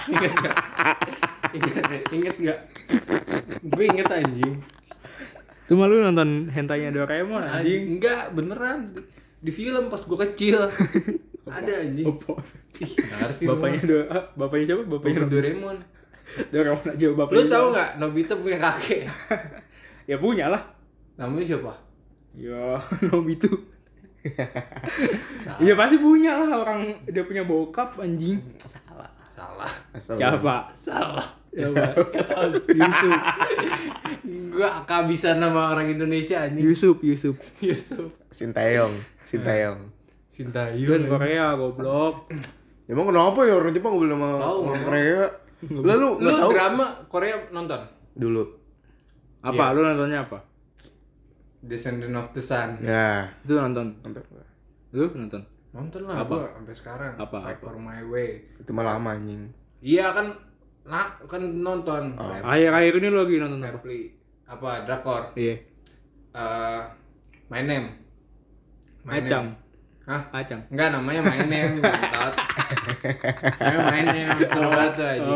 gak? 0.08 0.34
Ingat, 1.52 1.84
inget 2.10 2.36
gak? 2.40 2.60
Gue 3.66 3.84
inget 3.86 4.08
anjing. 4.08 4.54
Cuma 5.66 5.86
lu 5.86 6.00
nonton 6.00 6.48
hentainya 6.48 6.90
Doraemon 6.90 7.42
Anjing 7.42 7.52
anjing. 7.52 7.84
enggak 7.98 8.22
beneran 8.32 8.88
di, 9.40 9.52
film 9.56 9.88
pas 9.88 10.02
gue 10.04 10.18
kecil 10.30 10.60
ada 11.60 11.74
anjing. 11.82 12.08
Ih, 12.80 12.92
nggak 12.96 13.20
ngerti 13.20 13.44
Bapaknya 13.48 13.80
do, 13.84 13.98
ah, 14.08 14.24
bapaknya 14.38 14.66
siapa? 14.72 14.84
Bapaknya 14.86 15.18
Bapak 15.20 15.32
Doraemon. 15.34 15.78
Doraemon 16.54 16.88
aja 16.94 17.06
bapaknya. 17.12 17.40
Lu 17.42 17.50
tahu 17.50 17.66
nggak 17.74 17.90
Nobita 17.98 18.34
punya 18.38 18.58
kakek? 18.60 19.02
Ya 20.10 20.18
punya 20.18 20.50
lah. 20.50 20.66
Namanya 21.22 21.54
siapa? 21.54 21.70
Ya, 22.34 22.82
Nobito. 23.14 23.46
Iya 25.62 25.78
pasti 25.78 26.02
punya 26.02 26.34
lah 26.34 26.66
orang 26.66 26.82
dia 27.06 27.22
punya 27.22 27.46
bokap 27.46 27.94
anjing. 28.02 28.42
Salah. 28.58 29.06
Salah. 29.30 29.72
Siapa? 29.94 30.56
Salah. 30.74 31.30
Siapa? 31.54 31.94
Yusuf. 32.74 33.16
Gue 34.26 34.70
kehabisan 34.90 35.38
nama 35.38 35.78
orang 35.78 35.94
Indonesia 35.94 36.42
anjing. 36.42 36.66
Yusuf, 36.66 36.98
Yusuf. 37.06 37.38
Yusuf. 37.62 38.10
Sintayong, 38.34 38.94
Sintayong. 39.30 39.80
Itu 39.86 40.28
Sintayong. 40.28 40.88
kan 40.88 41.04
Korea 41.08 41.46
goblok. 41.54 42.16
Emang 42.86 43.06
kenapa 43.06 43.40
ya 43.44 43.54
orang 43.54 43.70
Jepang 43.70 43.94
boleh 43.94 44.10
sama 44.10 44.30
Tahu, 44.36 44.58
orang 44.66 44.84
Korea? 44.84 45.22
Lalu 45.62 46.08
Lu 46.18 46.30
tahu 46.32 46.50
drama 46.50 46.86
Korea 47.06 47.36
nonton? 47.50 47.82
dulu. 48.14 48.44
Apa? 49.40 49.72
Lu 49.72 49.82
nontonnya 49.82 50.24
apa? 50.24 50.40
Descendant 51.60 52.16
of 52.16 52.32
the 52.32 52.40
Sun. 52.40 52.80
Ya, 52.82 53.28
Itu 53.42 53.54
nonton. 53.54 53.92
nonton. 54.02 54.24
Lu 54.90 55.06
nonton? 55.14 55.42
Nonton 55.70 56.02
lah 56.04 56.24
Apa? 56.24 56.34
gua 56.34 56.50
sampai 56.52 56.74
sekarang. 56.74 57.14
Apa, 57.16 57.38
Fight 57.44 57.60
for 57.60 57.76
my 57.76 58.02
way. 58.04 58.42
Itu 58.56 58.72
mah 58.72 58.88
lama 58.88 59.14
anjing. 59.14 59.52
Iya 59.80 60.12
kan 60.12 60.28
nah 60.82 61.06
kan 61.22 61.38
nonton 61.40 62.18
Rap- 62.18 62.42
Akhir-akhir 62.42 62.94
ini 62.98 63.08
lu 63.08 63.18
lagi 63.20 63.36
nonton 63.38 63.60
apa? 63.60 63.78
Repli 63.78 64.00
apa 64.44 64.70
drakor 64.82 65.24
Iya. 65.36 65.56
eh 66.32 66.82
My 67.48 67.62
Name 67.62 67.88
My 69.04 69.18
Acang. 69.18 69.48
Name. 69.48 69.68
Hah? 70.06 70.22
Acang. 70.34 70.62
Enggak 70.68 70.90
namanya 70.90 71.22
My 71.22 71.40
Name 71.44 71.74
Bentot. 71.78 72.34
namanya 73.62 73.84
My 73.86 74.02
Name 74.04 74.30
seru 74.42 74.68
banget 74.68 74.94
tuh 74.94 75.08
aja 75.08 75.30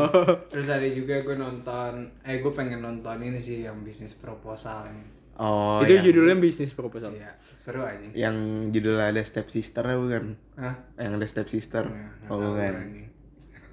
terus 0.49 0.67
ada 0.67 0.87
juga 0.87 1.15
gue 1.19 1.35
nonton 1.35 1.91
eh 2.21 2.37
gue 2.37 2.51
pengen 2.51 2.79
nonton 2.79 3.17
ini 3.19 3.37
sih 3.37 3.63
yang 3.63 3.81
bisnis 3.81 4.13
proposal 4.13 4.89
ini 4.89 5.05
Oh, 5.33 5.81
itu 5.81 5.97
yang, 5.97 6.05
judulnya 6.05 6.37
bisnis 6.37 6.77
proposal. 6.77 7.09
iya 7.09 7.33
seru 7.41 7.81
aja 7.81 8.05
yang 8.13 8.37
judulnya 8.69 9.09
ada 9.09 9.21
step 9.25 9.49
sister 9.49 9.81
bukan? 9.81 10.37
Hah? 10.53 10.77
Yang 10.93 11.11
ada 11.17 11.25
step 11.25 11.47
sister. 11.49 11.83
Nggak 11.89 12.29
Oh, 12.29 12.37
bukan. 12.37 12.73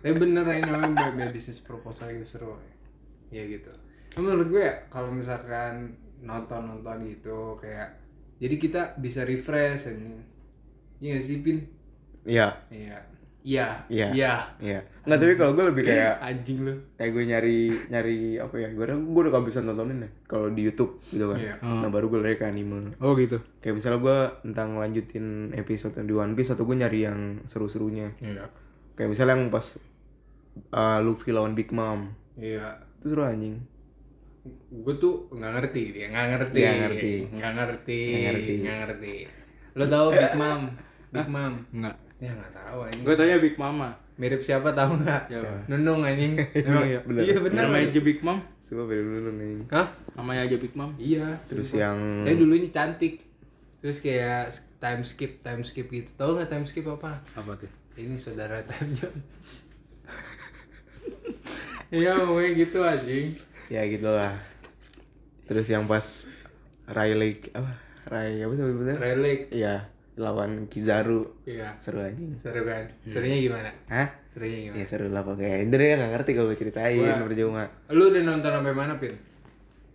Tapi 0.01 0.15
bener 0.17 0.45
ini 0.49 0.65
namanya 0.65 1.29
bisnis 1.29 1.61
proposal 1.61 2.17
gitu 2.17 2.25
seru. 2.25 2.57
Ya 3.29 3.45
gitu. 3.45 3.69
Cuma 4.09 4.33
menurut 4.33 4.49
gue 4.49 4.63
ya 4.65 4.89
kalau 4.89 5.13
misalkan 5.13 5.93
nonton-nonton 6.25 7.05
gitu 7.05 7.53
kayak 7.61 8.00
jadi 8.41 8.57
kita 8.57 8.81
bisa 8.97 9.23
refresh 9.29 9.93
ini. 9.93 10.17
Iya 11.01 11.09
nggak 11.17 11.25
sih 11.25 11.37
Pin? 11.45 11.59
Iya. 12.25 12.49
Iya. 12.73 12.99
Iya. 13.41 13.69
Iya. 13.89 14.09
Iya. 14.13 14.35
Iya. 14.61 14.81
Enggak 15.05 15.19
tapi 15.21 15.35
kalau 15.37 15.53
gue 15.57 15.65
lebih 15.73 15.83
kayak 15.89 16.21
Anjing 16.21 16.59
lu. 16.61 16.75
kayak 17.01 17.11
gue 17.17 17.25
nyari 17.25 17.59
nyari 17.89 18.19
apa 18.37 18.55
ya? 18.61 18.69
Gue 18.73 18.85
gue 18.89 19.21
udah 19.29 19.33
kehabisan 19.33 19.65
nontonin 19.65 20.05
ya 20.05 20.11
kalau 20.29 20.53
di 20.53 20.61
YouTube 20.65 21.01
gitu 21.09 21.25
kan. 21.33 21.41
Iya. 21.41 21.55
Nah, 21.61 21.89
baru 21.89 22.13
gue 22.13 22.21
lari 22.21 22.37
ke 22.37 22.45
anime. 22.45 22.97
Oh 23.01 23.17
gitu. 23.17 23.41
Kayak 23.65 23.81
misalnya 23.81 24.01
gue 24.01 24.19
tentang 24.45 24.77
lanjutin 24.77 25.57
episode 25.57 25.97
yang 25.97 26.07
di 26.09 26.15
One 26.17 26.35
Piece 26.37 26.53
atau 26.53 26.65
gue 26.69 26.77
nyari 26.77 27.01
yang 27.09 27.45
seru-serunya. 27.49 28.13
Iya. 28.21 28.45
Kayak 28.97 29.09
misalnya 29.17 29.41
yang 29.41 29.49
pas 29.49 29.67
uh, 30.77 31.01
Luffy 31.01 31.33
lawan 31.33 31.57
Big 31.57 31.73
Mom. 31.73 32.13
Iya. 32.37 32.85
Itu 33.01 33.17
seru 33.17 33.25
anjing. 33.25 33.80
Gue 34.71 34.95
tuh 34.97 35.29
nggak 35.29 35.53
ngerti 35.61 35.83
dia, 35.93 36.07
nggak 36.09 36.27
ngerti. 36.33 36.61
Nggak 36.61 36.79
ngerti. 36.81 37.13
Nggak 37.37 37.53
ngerti. 37.53 38.01
Nggak 38.01 38.23
ngerti. 38.25 38.53
Nggak 38.57 38.77
ngerti. 38.81 39.15
Lo 39.77 39.85
tau 39.87 40.07
Big 40.11 40.35
Mom? 40.41 40.61
Big 41.13 41.29
Mom. 41.29 41.55
Enggak. 41.77 41.97
Ya 42.21 42.31
nggak 42.37 42.53
tahu 42.53 42.79
anjing. 42.85 43.05
Gue 43.05 43.15
tanya 43.17 43.37
Big 43.41 43.57
Mama. 43.57 43.89
Mirip 44.21 44.43
siapa 44.45 44.69
tahu 44.77 45.01
nggak? 45.01 45.23
Nunung 45.69 46.05
anjing. 46.05 46.37
Emang 46.69 46.85
iya. 46.85 47.01
Bener. 47.01 47.23
Iya 47.25 47.37
bener. 47.41 47.65
Namanya 47.69 47.85
aja 47.89 48.01
Big 48.05 48.21
Mom. 48.21 48.39
Coba 48.61 48.83
beda 48.85 49.03
dulu 49.05 49.31
nih. 49.41 49.57
Hah? 49.73 49.87
Namanya 50.17 50.41
aja 50.49 50.57
Big 50.61 50.75
Mom. 50.77 50.91
Iya. 51.01 51.27
Terus 51.49 51.69
yang 51.77 51.97
Saya 52.29 52.37
dulunya 52.37 52.69
cantik. 52.69 53.25
Terus 53.81 54.05
kayak 54.05 54.53
time 54.77 55.01
skip, 55.05 55.41
time 55.41 55.65
skip 55.65 55.89
gitu. 55.89 56.13
Tahu 56.21 56.37
nggak 56.37 56.53
time 56.53 56.69
skip 56.69 56.85
apa? 56.85 57.17
Apa 57.33 57.57
tuh? 57.57 57.73
Ini 57.97 58.17
saudara 58.17 58.61
Time 58.65 58.93
John. 58.97 59.17
Iya, 61.91 62.23
pokoknya 62.23 62.51
gitu 62.55 62.79
anjing. 62.87 63.35
Ya 63.71 63.87
gitulah. 63.87 64.35
Terus 65.47 65.67
yang 65.67 65.87
pas 65.87 66.27
Riley 66.87 67.39
apa? 67.53 67.71
Ray 68.07 68.43
apa 68.43 68.53
sih 68.53 68.65
bener? 68.67 68.97
Relic. 68.99 69.41
Iya, 69.51 69.87
lawan 70.17 70.67
Kizaru. 70.67 71.23
Iya. 71.47 71.79
Seru 71.79 72.03
anjing. 72.03 72.35
Seru 72.35 72.67
kan? 72.67 72.91
Serunya 73.05 73.39
gimana? 73.39 73.71
Hah? 73.87 74.09
Serunya 74.31 74.59
gimana? 74.67 74.77
Ya 74.77 74.85
seru 74.85 75.07
lah 75.07 75.23
pokoknya. 75.23 75.63
Indra 75.63 75.85
ya 75.85 75.95
gak 75.97 76.13
ngerti 76.13 76.31
kalau 76.35 76.51
gue 76.51 76.59
ceritain 76.59 76.99
Wah. 76.99 77.23
percuma. 77.23 77.65
Lu 77.89 78.11
udah 78.11 78.23
nonton 78.25 78.51
sampai 78.51 78.75
mana, 78.75 78.99
Pin? 78.99 79.15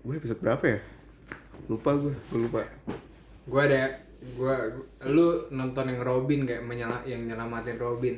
Gue 0.01 0.15
episode 0.15 0.39
berapa 0.39 0.63
ya? 0.63 0.79
Lupa 1.67 1.91
gue, 1.93 2.13
gue 2.13 2.39
lupa. 2.39 2.61
Gua 3.45 3.61
ada 3.63 3.99
gua- 4.33 4.71
lu 5.05 5.27
nonton 5.49 5.85
yang 5.85 6.01
Robin 6.01 6.47
kayak 6.47 6.63
menyela 6.63 7.03
yang 7.03 7.21
nyelamatin 7.21 7.77
Robin 7.77 8.15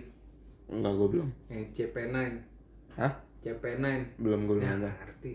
Enggak, 0.67 0.93
gue 0.93 1.07
belum. 1.09 1.29
yang 1.47 1.61
CP9 1.67 2.15
Hah? 2.95 3.11
CP9 3.49 3.86
Belum 4.17 4.39
gue 4.43 4.55
belum 4.57 4.81
ya 4.81 4.91
ngerti 4.93 5.33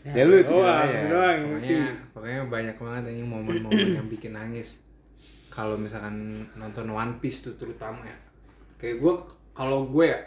Ya 0.00 0.24
lu 0.24 0.32
itu 0.34 0.48
Oh, 0.50 0.64
aja. 0.64 0.80
aku 0.80 1.06
doang. 1.08 1.38
pokoknya 1.52 1.82
pokoknya 2.10 2.40
banyak 2.46 2.76
banget 2.78 3.02
ini 3.10 3.22
momen-momen 3.22 3.88
yang 3.94 4.08
bikin 4.08 4.32
nangis 4.32 4.80
kalau 5.48 5.74
misalkan 5.74 6.16
nonton 6.54 6.88
One 6.88 7.18
Piece 7.18 7.42
tuh 7.42 7.54
terutama 7.54 8.00
ya 8.02 8.16
kayak 8.76 8.96
gue 8.96 9.12
kalau 9.50 9.84
gue 9.86 10.06
ya 10.06 10.20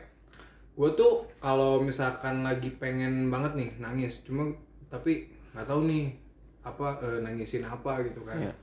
gue 0.74 0.90
tuh 0.92 1.12
kalau 1.38 1.80
misalkan 1.80 2.42
lagi 2.42 2.70
pengen 2.72 3.28
banget 3.28 3.54
nih 3.56 3.70
nangis 3.80 4.22
cuma 4.22 4.46
tapi 4.88 5.26
nggak 5.52 5.64
tahu 5.64 5.86
nih 5.86 6.14
apa 6.62 6.98
eh, 7.00 7.20
nangisin 7.22 7.64
apa 7.64 7.98
gitu 8.04 8.22
kan 8.22 8.38
Iya. 8.40 8.54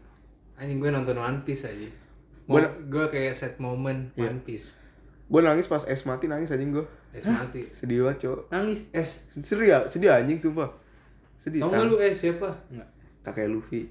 anjing 0.56 0.78
gue 0.78 0.90
nonton 0.90 1.16
One 1.16 1.40
Piece 1.40 1.64
aja 1.64 1.90
Mo- 2.46 2.58
gue 2.82 3.04
kayak 3.08 3.32
set 3.32 3.54
moment 3.56 4.14
Iya. 4.14 4.28
One 4.28 4.40
Piece 4.40 4.78
Gue 5.26 5.40
nangis 5.40 5.64
pas 5.64 5.82
es 5.84 6.02
mati 6.02 6.26
nangis 6.26 6.50
anjing 6.50 6.70
gue. 6.72 6.82
Es 7.10 7.26
mati 7.26 7.62
Sedih 7.74 8.06
banget, 8.06 8.18
cowok. 8.26 8.40
Nangis. 8.54 8.80
es 8.94 9.08
Sedih 9.34 9.66
ya, 9.66 9.78
sedih 9.86 10.10
anjing 10.14 10.38
sumpah. 10.38 10.70
Sedih. 11.34 11.60
tau 11.64 11.72
gak 11.72 11.86
lu 11.88 11.96
es 11.98 12.14
siapa 12.14 12.48
Kakek 13.20 13.48
Luffy. 13.50 13.84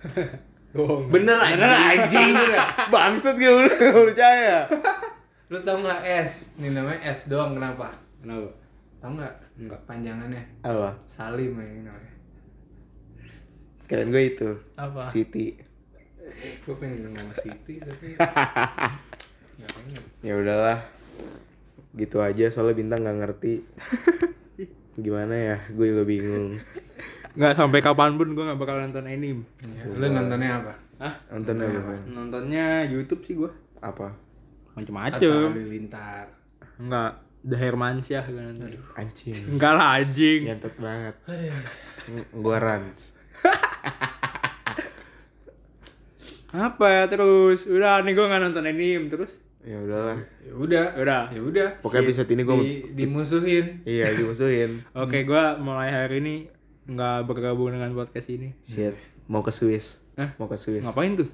Bohong. 0.76 1.10
bener 1.10 1.34
anjing 1.34 2.30
bener 2.30 2.62
Bangsat 2.94 3.34
gue 3.34 3.50
udah 3.50 3.74
gak 3.80 3.94
percaya. 4.10 4.58
Lu 5.50 5.58
tau 5.66 5.82
nggak 5.82 6.00
S? 6.22 6.54
Ini 6.62 6.78
namanya 6.78 7.10
S 7.10 7.26
doang 7.26 7.58
kenapa? 7.58 7.90
Kenapa? 8.22 8.46
Tau 9.02 9.10
nggak? 9.18 9.34
Enggak. 9.58 9.80
Panjangannya 9.82 10.42
Apa? 10.62 10.94
Salim 11.10 11.58
ini 11.58 11.82
namanya. 11.82 12.12
Keren 13.90 14.14
gue 14.14 14.22
itu. 14.22 14.50
Apa? 14.78 15.02
City. 15.02 15.58
Gue 16.62 16.74
pengen 16.78 17.10
ngomong 17.10 17.34
Siti 17.34 17.82
tapi. 17.82 18.14
Ya 20.20 20.36
udahlah. 20.36 20.78
Gitu 22.00 22.16
aja 22.24 22.48
soalnya 22.48 22.80
bintang 22.80 23.04
nggak 23.04 23.18
ngerti. 23.20 23.54
Gimana 25.04 25.36
ya? 25.36 25.56
Gue 25.68 25.92
juga 25.92 26.08
bingung. 26.08 26.56
Nggak 27.36 27.60
sampai 27.60 27.84
kapan 27.84 28.16
pun 28.16 28.32
gue 28.32 28.44
nggak 28.44 28.56
bakal 28.56 28.80
nonton 28.80 29.04
anime. 29.04 29.44
Lu 29.92 30.06
nontonnya 30.08 30.64
apa? 30.64 30.72
Hah? 31.04 31.14
Nonton 31.36 31.60
apa? 31.60 31.94
Nontonnya 32.08 32.88
YouTube 32.88 33.20
sih 33.28 33.36
gue. 33.36 33.52
Apa? 33.84 34.16
Atau 34.72 34.80
Macem-macem. 34.80 35.52
Halilintar. 35.52 36.26
Enggak. 36.80 37.12
The 37.40 37.56
Hermansyah 37.56 38.24
gue 38.28 38.42
nonton. 38.42 38.68
Anjing. 38.96 39.36
Enggak 39.56 39.72
lah 39.76 40.00
anjing. 40.00 40.40
Ngentot 40.48 40.74
banget. 40.80 41.14
Gue 42.32 42.56
runs. 42.56 43.00
Apa 46.50 46.86
ya 46.90 47.04
terus? 47.06 47.62
Udah 47.70 48.02
nih 48.02 48.12
gue 48.12 48.26
nggak 48.26 48.42
nonton 48.42 48.66
anime 48.66 49.06
terus. 49.06 49.38
Ya 49.60 49.76
udahlah. 49.76 50.18
Ya 50.40 50.52
udah. 50.56 50.84
Udah. 50.96 51.22
Ya 51.28 51.40
udah. 51.44 51.68
Pokoknya 51.84 52.08
episode 52.08 52.28
ini 52.32 52.42
gue 52.48 52.56
Di, 52.56 52.72
dimusuhin. 52.96 53.84
iya 53.84 54.08
dimusuhin. 54.16 54.80
Oke, 55.04 55.28
gue 55.28 55.44
mulai 55.60 55.92
hari 55.92 56.24
ini 56.24 56.34
nggak 56.88 57.28
bergabung 57.28 57.68
dengan 57.68 57.92
podcast 57.92 58.32
ini. 58.32 58.56
Shit. 58.64 58.96
Mau 59.28 59.44
ke 59.44 59.52
Swiss. 59.52 60.00
Hah? 60.16 60.32
Mau 60.40 60.48
ke 60.48 60.56
Swiss. 60.56 60.82
Ngapain 60.82 61.12
tuh? 61.12 61.28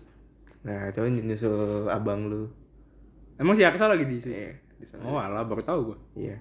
Nah, 0.66 0.90
coba 0.90 1.06
nyusul 1.06 1.86
abang 1.86 2.26
lu. 2.26 2.50
Emang 3.38 3.54
si 3.54 3.62
Aksa 3.62 3.86
lagi 3.86 4.02
di 4.02 4.18
sini? 4.18 4.34
Iya, 4.34 4.52
di 4.74 4.86
sana. 4.88 5.06
Oh 5.06 5.16
alah, 5.22 5.46
baru 5.46 5.62
tahu 5.62 5.80
gue. 5.94 5.98
Iya. 6.26 6.36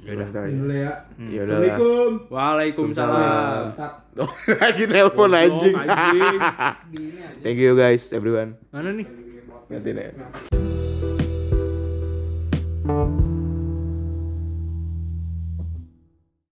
Ya 0.00 0.16
udah 0.16 0.28
tahu 0.32 0.44
ya. 0.48 0.56
Dulu 0.56 0.72
ya. 0.72 0.92
Ya 1.28 1.40
udahlah. 1.44 1.60
Assalamualaikum. 1.76 2.10
Waalaikumsalam. 2.32 3.62
Tak. 3.76 3.92
Lagi 4.64 4.84
nelpon 4.88 5.32
anjing. 5.36 5.76
anjing. 5.76 6.40
Thank 7.44 7.58
you 7.60 7.76
guys 7.76 8.08
everyone. 8.16 8.56
Mana 8.72 8.96
nih? 8.96 9.06
Nanti 9.68 9.90
deh. 9.92 10.59